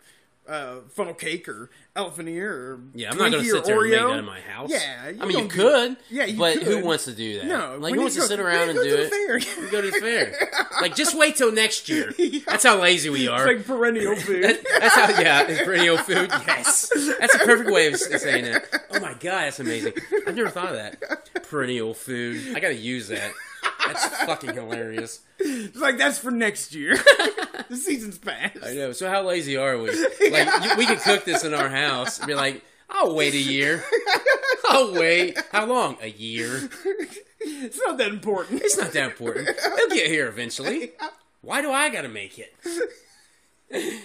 uh, 0.49 0.81
funnel 0.91 1.15
cake 1.15 1.49
or 1.49 1.71
elephant 1.97 2.29
ear 2.29 2.53
or 2.53 2.81
Yeah, 2.95 3.11
I'm 3.11 3.17
not 3.19 3.31
going 3.31 3.43
to 3.45 3.49
sit 3.51 3.65
there 3.65 3.81
and 3.81 3.91
make 3.91 3.99
Oreo. 4.01 4.09
that 4.11 4.19
in 4.19 4.25
my 4.25 4.41
house. 4.41 4.71
Yeah, 4.71 5.09
you 5.11 5.23
I 5.23 5.25
mean, 5.27 5.39
you 5.39 5.49
could. 5.49 5.97
Yeah, 6.11 6.25
you 6.27 6.39
but 6.39 6.59
who 6.63 6.85
wants 6.85 7.05
to 7.07 7.13
do 7.13 7.39
that? 7.39 7.47
No, 7.47 7.77
like 7.79 7.95
who 7.95 8.01
wants 8.01 8.15
to 8.17 8.21
to 8.21 8.25
go- 8.25 8.29
sit 8.29 8.41
around 8.41 8.71
and 8.71 8.79
do 8.79 8.95
it? 8.95 9.11
fair. 9.11 9.71
Go 9.71 9.81
to 9.81 9.91
the 9.91 9.99
fair. 10.01 10.35
Like, 10.81 10.97
just 10.97 11.17
wait 11.17 11.37
till 11.37 11.53
next 11.53 11.89
year. 11.89 12.13
That's 12.47 12.65
how 12.65 12.81
lazy 12.81 13.09
we 13.09 13.29
are. 13.29 13.49
It's 13.49 13.69
like 13.69 13.79
perennial 13.79 14.17
food. 14.21 14.59
That's 14.81 14.95
how, 14.95 15.09
yeah, 15.21 15.47
it's 15.49 15.63
perennial 15.63 15.97
food. 15.99 16.29
Yes, 16.47 16.91
that's 17.21 17.35
a 17.35 17.39
perfect 17.39 17.71
way 17.71 17.87
of 17.87 17.97
saying 17.97 18.45
it. 18.45 18.67
Oh 18.91 18.99
my 19.01 19.13
god, 19.15 19.45
that's 19.45 19.61
amazing. 19.61 19.93
I've 20.27 20.35
never 20.35 20.51
thought 20.51 20.71
of 20.71 20.75
that. 20.75 21.45
Perennial 21.49 21.95
food. 21.95 22.55
I 22.57 22.61
gotta 22.61 22.75
use 22.75 23.09
that. 23.09 23.33
That's 23.87 24.07
fucking 24.25 24.55
hilarious. 24.55 25.21
it's 25.39 25.77
like 25.77 25.99
that's 25.99 26.19
for 26.19 26.31
next 26.31 26.75
year. 26.75 26.97
the 27.69 27.77
season's 27.77 28.19
passed. 28.19 28.59
I 28.65 28.73
know. 28.75 28.93
So 28.93 29.09
how 29.09 29.23
lazy 29.23 29.57
are 29.57 29.79
we? 29.79 29.91
Like 30.31 30.49
you, 30.65 30.77
we 30.79 30.87
could 30.87 31.01
cook 31.01 31.25
this 31.25 31.45
in 31.45 31.53
our 31.55 31.69
house. 31.69 32.19
and 32.19 32.27
Be 32.27 32.35
like, 32.35 32.63
I'll 32.89 33.15
wait 33.15 33.35
a 33.35 33.39
year. 33.39 33.85
I'll 34.69 34.93
wait. 34.95 35.39
How 35.53 35.67
long? 35.67 35.97
A 36.01 36.09
year. 36.09 36.69
It's 37.41 37.79
not 37.87 37.99
that 37.99 38.09
important. 38.09 38.63
It's 38.63 38.79
not 38.79 38.93
that 38.93 39.05
important. 39.05 39.49
They'll 39.77 39.89
get 39.91 40.07
here 40.07 40.29
eventually. 40.29 40.93
Why 41.43 41.61
do 41.61 41.71
I 41.71 41.91
gotta 41.91 42.09
make 42.09 42.39
it? 42.39 42.55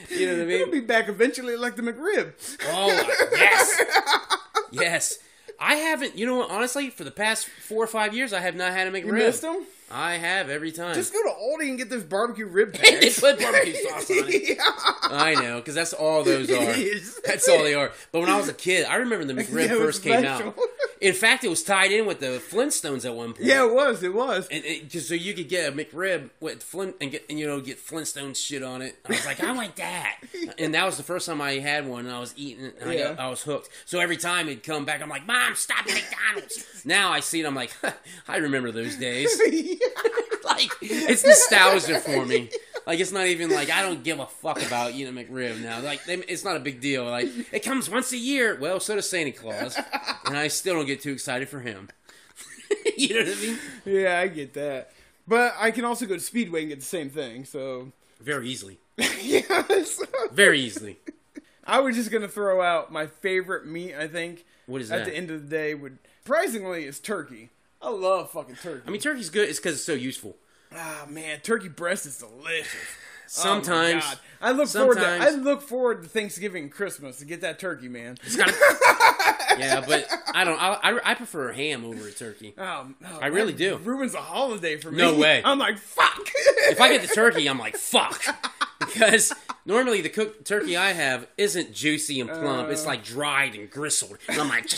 You 0.10 0.26
know 0.28 0.34
what 0.34 0.42
I 0.42 0.46
mean? 0.46 0.62
It'll 0.62 0.72
be 0.72 0.80
back 0.82 1.08
eventually, 1.10 1.56
like 1.56 1.76
the 1.78 1.82
McRib. 1.84 2.34
Oh 2.66 2.88
yes, 3.34 3.82
yes. 4.72 5.20
I 5.60 5.76
haven't. 5.76 6.18
You 6.18 6.26
know 6.26 6.36
what? 6.38 6.50
Honestly, 6.50 6.90
for 6.90 7.04
the 7.04 7.12
past 7.12 7.48
four 7.48 7.84
or 7.84 7.88
five 7.88 8.14
years, 8.14 8.34
I 8.34 8.40
have 8.40 8.56
not 8.56 8.72
had 8.72 8.88
a 8.88 9.00
You 9.00 9.14
missed 9.14 9.42
them? 9.42 9.66
I 9.92 10.16
have 10.16 10.50
every 10.50 10.72
time. 10.72 10.94
Just 10.96 11.14
go 11.14 11.22
to 11.24 11.30
Aldi 11.30 11.70
and 11.70 11.78
get 11.78 11.90
those 11.90 12.04
barbecue 12.04 12.46
rib 12.48 12.74
they 12.74 13.10
put 13.12 13.40
barbecue 13.40 13.74
sauce 13.90 14.10
on 14.12 14.26
it. 14.28 14.58
I 15.12 15.34
know, 15.36 15.58
because 15.58 15.76
that's 15.76 15.94
all 15.94 16.24
those 16.24 16.50
are. 16.52 16.74
That's 17.26 17.48
all 17.48 17.64
they 17.64 17.74
are. 17.76 17.92
But 18.12 18.22
when 18.22 18.30
I 18.30 18.38
was 18.38 18.48
a 18.50 18.54
kid, 18.54 18.86
I 18.86 18.96
remember 18.98 19.26
the 19.26 19.34
McRib 19.34 19.70
Yeah, 19.70 19.76
first 19.76 20.04
came 20.04 20.26
out. 20.26 20.56
In 21.02 21.14
fact, 21.14 21.44
it 21.44 21.48
was 21.50 21.64
tied 21.64 21.92
in 21.92 22.06
with 22.06 22.20
the 22.20 22.42
Flintstones 22.52 23.06
at 23.06 23.16
one 23.16 23.34
point. 23.34 23.46
yeah, 23.46 23.66
it 23.66 23.74
was. 23.74 24.04
It 24.04 24.14
was. 24.14 24.48
And 24.50 24.64
it, 24.66 24.90
just 24.90 25.08
so 25.08 25.14
you 25.16 25.34
could 25.34 25.48
get 25.48 25.72
a 25.72 25.76
McRib 25.76 26.30
with 26.40 26.62
Flint 26.64 26.96
and 27.02 27.12
get 27.12 27.26
and 27.30 27.40
you 27.40 27.48
know 27.48 27.60
get 27.62 27.78
Flintstone 27.80 28.34
shit 28.34 28.64
on 28.64 28.82
it. 28.82 28.98
I 29.06 29.10
was 29.10 29.26
like, 29.26 29.44
I 29.44 29.52
want 29.52 29.76
that. 29.78 30.18
And 30.58 30.74
that 30.74 30.86
was 30.86 30.98
the 30.98 31.04
first 31.04 31.26
time 31.28 31.42
I 31.42 31.54
had 31.54 31.88
one. 31.88 32.06
and 32.06 32.14
I 32.14 32.20
was 32.20 32.34
eating 32.36 32.66
it. 32.66 32.78
And 32.82 32.90
I, 32.90 32.98
got, 32.98 33.20
I 33.20 33.30
was 33.30 33.42
hooked. 33.44 33.70
So 33.86 34.00
every 34.00 34.18
time 34.18 34.48
it'd 34.48 34.64
come 34.64 34.86
back, 34.86 35.02
I'm 35.02 35.10
like, 35.10 35.26
Mom, 35.26 35.56
stop 35.56 35.88
at 35.88 35.94
McDonald's. 35.94 36.84
now 36.86 37.12
I 37.12 37.20
see 37.22 37.42
it. 37.42 37.46
I'm 37.46 37.56
like, 37.56 37.72
I 38.28 38.38
remember 38.38 38.72
those 38.72 38.96
days. 38.96 39.40
like 40.46 40.72
it's 40.82 41.24
nostalgia 41.24 42.00
for 42.00 42.26
me. 42.26 42.50
Like 42.86 43.00
it's 43.00 43.12
not 43.12 43.28
even 43.28 43.50
like 43.50 43.70
I 43.70 43.82
don't 43.82 44.04
give 44.04 44.20
a 44.20 44.26
fuck 44.26 44.66
about 44.66 44.94
eating 44.94 45.18
a 45.18 45.22
McRib 45.22 45.62
now. 45.62 45.80
Like 45.82 46.04
they, 46.06 46.16
it's 46.16 46.44
not 46.44 46.56
a 46.56 46.60
big 46.60 46.82
deal. 46.82 47.06
Like 47.06 47.28
it 47.54 47.64
comes 47.64 47.90
once 47.90 48.12
a 48.12 48.18
year. 48.18 48.58
Well, 48.60 48.80
so 48.80 48.96
does 48.96 49.10
Santa 49.10 49.32
Claus, 49.32 49.78
and 50.26 50.38
I 50.38 50.48
still 50.48 50.76
don't 50.76 50.86
get 50.86 51.02
too 51.02 51.12
excited 51.12 51.50
for 51.50 51.60
him. 51.60 51.90
you 52.98 53.14
know 53.16 53.30
what 53.30 53.38
I 53.38 53.42
mean? 53.42 53.60
yeah, 53.86 54.20
I 54.20 54.28
get 54.28 54.54
that. 54.54 54.92
But 55.28 55.54
I 55.60 55.72
can 55.72 55.86
also 55.86 56.06
go 56.06 56.16
to 56.16 56.20
Speedway 56.20 56.62
and 56.62 56.70
get 56.70 56.80
the 56.80 56.86
same 56.86 57.10
thing. 57.10 57.46
So, 57.46 57.92
Very 58.20 58.50
easily. 58.50 58.80
yes. 58.98 60.02
Very 60.32 60.60
easily. 60.60 60.98
I 61.66 61.80
was 61.82 61.96
just 61.96 62.10
gonna 62.12 62.28
throw 62.28 62.62
out 62.64 62.92
my 62.92 63.06
favorite 63.06 63.68
meat. 63.68 63.94
I 63.94 64.08
think 64.08 64.46
What 64.66 64.82
is 64.82 64.92
at 64.92 65.00
that? 65.00 65.12
the 65.12 65.16
end 65.16 65.30
of 65.30 65.44
the 65.44 65.48
day 65.48 65.76
would 65.76 66.00
surprisingly 66.30 66.86
is 66.86 67.00
turkey. 67.00 67.50
I 67.82 67.90
love 67.90 68.32
fucking 68.32 68.56
turkey. 68.56 68.84
I 68.88 68.92
mean, 68.92 69.02
turkey's 69.02 69.30
good. 69.30 69.48
It's 69.50 69.60
because 69.60 69.76
it's 69.76 69.84
so 69.84 69.94
useful. 69.94 70.36
ah 70.76 71.06
man, 71.10 71.40
turkey 71.42 71.70
breast 71.70 72.06
is 72.06 72.18
delicious. 72.18 72.68
Oh, 73.32 73.32
Sometimes, 73.32 74.04
God. 74.04 74.20
I 74.42 74.52
look 74.54 74.68
forward 74.70 74.96
to 74.98 75.06
I 75.06 75.30
look 75.30 75.62
forward 75.62 76.02
to 76.02 76.10
Thanksgiving 76.10 76.64
and 76.64 76.72
Christmas 76.72 77.20
to 77.20 77.26
get 77.26 77.42
that 77.42 77.60
turkey, 77.60 77.88
man. 77.88 78.18
it's 78.24 78.36
gotta, 78.36 78.52
yeah, 79.60 79.84
but 79.88 80.08
I 80.34 80.44
don't. 80.44 80.60
I, 80.60 80.74
I, 80.82 81.12
I 81.12 81.14
prefer 81.14 81.52
ham 81.52 81.86
over 81.86 82.08
a 82.08 82.12
turkey. 82.12 82.56
Oh, 82.58 82.88
oh, 83.06 83.20
I 83.22 83.28
really 83.28 83.54
do. 83.54 83.78
Ruins 83.78 84.16
a 84.16 84.18
holiday 84.20 84.78
for 84.78 84.90
me. 84.90 84.98
No 84.98 85.16
way. 85.16 85.44
I'm 85.46 85.60
like 85.60 85.78
fuck. 85.78 86.28
If 86.72 86.82
I 86.82 86.90
get 86.92 87.08
the 87.08 87.14
turkey, 87.14 87.48
I'm 87.48 87.60
like 87.60 87.78
fuck, 87.78 88.20
because 88.94 89.34
normally 89.66 90.02
the 90.02 90.10
cooked 90.10 90.46
turkey 90.46 90.76
I 90.78 90.94
have 90.94 91.28
isn't 91.38 91.74
juicy 91.74 92.20
and 92.20 92.30
plump. 92.30 92.70
it's 92.70 92.84
uh. 92.84 92.88
like 92.88 93.04
dried 93.04 93.56
and 93.56 93.70
gristled, 93.70 94.18
and 94.28 94.40
I'm 94.40 94.50
like, 94.50 94.70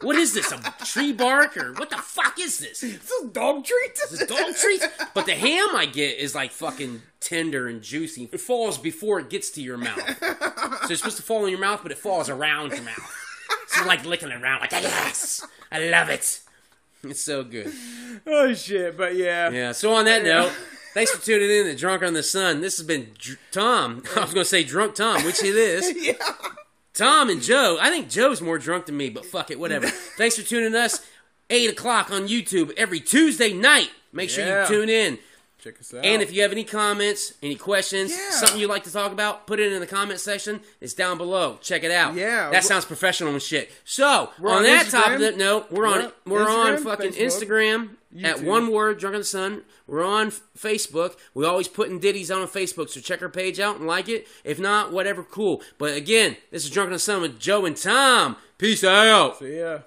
what 0.00 0.16
is 0.16 0.34
this? 0.34 0.52
A 0.52 0.74
tree 0.84 1.12
bark 1.12 1.56
or 1.56 1.72
what 1.74 1.90
the 1.90 1.96
fuck 1.96 2.38
is 2.40 2.58
this? 2.58 2.80
This 2.80 3.10
is 3.10 3.30
dog 3.30 3.64
treats. 3.64 4.08
The 4.18 4.26
dog 4.26 4.54
treats. 4.56 4.86
But 5.14 5.26
the 5.26 5.34
ham 5.34 5.74
I 5.74 5.86
get 5.86 6.18
is 6.18 6.34
like 6.34 6.50
fucking 6.50 7.02
tender 7.20 7.68
and 7.68 7.82
juicy. 7.82 8.28
It 8.32 8.40
falls 8.40 8.78
before 8.78 9.20
it 9.20 9.30
gets 9.30 9.50
to 9.52 9.62
your 9.62 9.76
mouth. 9.78 10.18
So 10.18 10.92
it's 10.92 11.00
supposed 11.00 11.16
to 11.16 11.22
fall 11.22 11.44
in 11.44 11.50
your 11.50 11.60
mouth, 11.60 11.80
but 11.82 11.92
it 11.92 11.98
falls 11.98 12.28
around 12.28 12.72
your 12.72 12.82
mouth. 12.82 13.14
So 13.68 13.80
you're 13.80 13.88
like 13.88 14.04
licking 14.04 14.30
it 14.30 14.40
around, 14.40 14.60
like 14.60 14.72
yes, 14.72 15.46
I 15.70 15.88
love 15.88 16.08
it. 16.08 16.40
It's 17.02 17.22
so 17.22 17.44
good. 17.44 17.72
oh 18.26 18.54
shit! 18.54 18.96
But 18.96 19.16
yeah, 19.16 19.50
Yeah. 19.50 19.72
So 19.72 19.94
on 19.94 20.06
that 20.06 20.24
note, 20.24 20.52
thanks 20.96 21.10
for 21.10 21.22
tuning 21.22 21.50
in 21.50 21.66
to 21.66 21.76
Drunk 21.76 22.02
on 22.02 22.14
the 22.14 22.22
Sun. 22.22 22.62
This 22.62 22.78
has 22.78 22.86
been 22.86 23.10
Dr- 23.18 23.38
Tom. 23.52 24.02
I 24.16 24.20
was 24.20 24.32
going 24.32 24.44
to 24.44 24.44
say 24.46 24.64
Drunk 24.64 24.94
Tom, 24.94 25.22
which 25.26 25.42
it 25.44 25.54
is. 25.54 25.94
yeah. 26.06 26.14
Tom 26.94 27.28
and 27.28 27.42
Joe. 27.42 27.76
I 27.78 27.90
think 27.90 28.08
Joe's 28.08 28.40
more 28.40 28.56
drunk 28.56 28.86
than 28.86 28.96
me, 28.96 29.10
but 29.10 29.26
fuck 29.26 29.50
it, 29.50 29.60
whatever. 29.60 29.86
Thanks 30.16 30.36
for 30.36 30.42
tuning 30.42 30.74
us. 30.74 31.04
Eight 31.50 31.70
o'clock 31.70 32.10
on 32.10 32.28
YouTube 32.28 32.72
every 32.78 32.98
Tuesday 32.98 33.52
night. 33.52 33.90
Make 34.10 34.30
sure 34.30 34.46
Yeah. 34.46 34.62
you 34.62 34.68
tune 34.68 34.88
in. 34.88 35.18
Check 35.66 35.80
us 35.80 35.92
out. 35.94 36.04
And 36.04 36.22
if 36.22 36.32
you 36.32 36.42
have 36.42 36.52
any 36.52 36.62
comments, 36.62 37.34
any 37.42 37.56
questions, 37.56 38.12
Yeah. 38.12 38.30
something 38.30 38.60
you'd 38.60 38.70
like 38.70 38.84
to 38.84 38.92
talk 38.92 39.10
about, 39.10 39.48
put 39.48 39.58
it 39.58 39.72
in 39.72 39.80
the 39.80 39.86
comment 39.86 40.20
section. 40.20 40.60
It's 40.80 40.94
down 40.94 41.18
below. 41.18 41.58
Check 41.60 41.82
it 41.82 41.90
out. 41.90 42.14
Yeah. 42.14 42.50
that 42.50 42.62
sounds 42.62 42.84
professional 42.84 43.32
and 43.32 43.42
shit. 43.42 43.72
So 43.84 44.30
on, 44.38 44.46
on 44.46 44.62
that 44.62 44.88
top 44.88 45.06
of 45.08 45.12
Instagram. 45.14 45.18
the 45.18 45.32
note, 45.32 45.72
we're 45.72 45.86
on 45.86 46.12
we're 46.24 46.48
on 46.48 46.76
Instagram, 46.76 46.84
fucking 46.84 47.12
Facebook, 47.12 47.40
Instagram 47.42 47.88
at 48.22 48.42
one 48.44 48.70
word, 48.70 49.00
drunk 49.00 49.14
on 49.14 49.20
the 49.22 49.24
sun. 49.24 49.62
We're 49.88 50.04
on 50.04 50.30
Facebook. 50.56 51.16
We 51.34 51.44
always 51.44 51.66
putting 51.66 51.98
ditties 51.98 52.30
on 52.30 52.46
Facebook, 52.46 52.88
so 52.90 53.00
check 53.00 53.22
our 53.22 53.28
page 53.28 53.58
out 53.58 53.76
and 53.78 53.88
like 53.88 54.08
it. 54.08 54.28
If 54.44 54.60
not, 54.60 54.92
whatever, 54.92 55.24
cool. 55.24 55.62
But 55.78 55.96
again, 55.96 56.36
this 56.52 56.64
is 56.64 56.70
drunk 56.70 56.88
on 56.88 56.92
the 56.92 56.98
sun 57.00 57.22
with 57.22 57.40
Joe 57.40 57.66
and 57.66 57.76
Tom. 57.76 58.36
Peace 58.56 58.84
out. 58.84 59.40
So 59.40 59.44
yeah. 59.44 59.78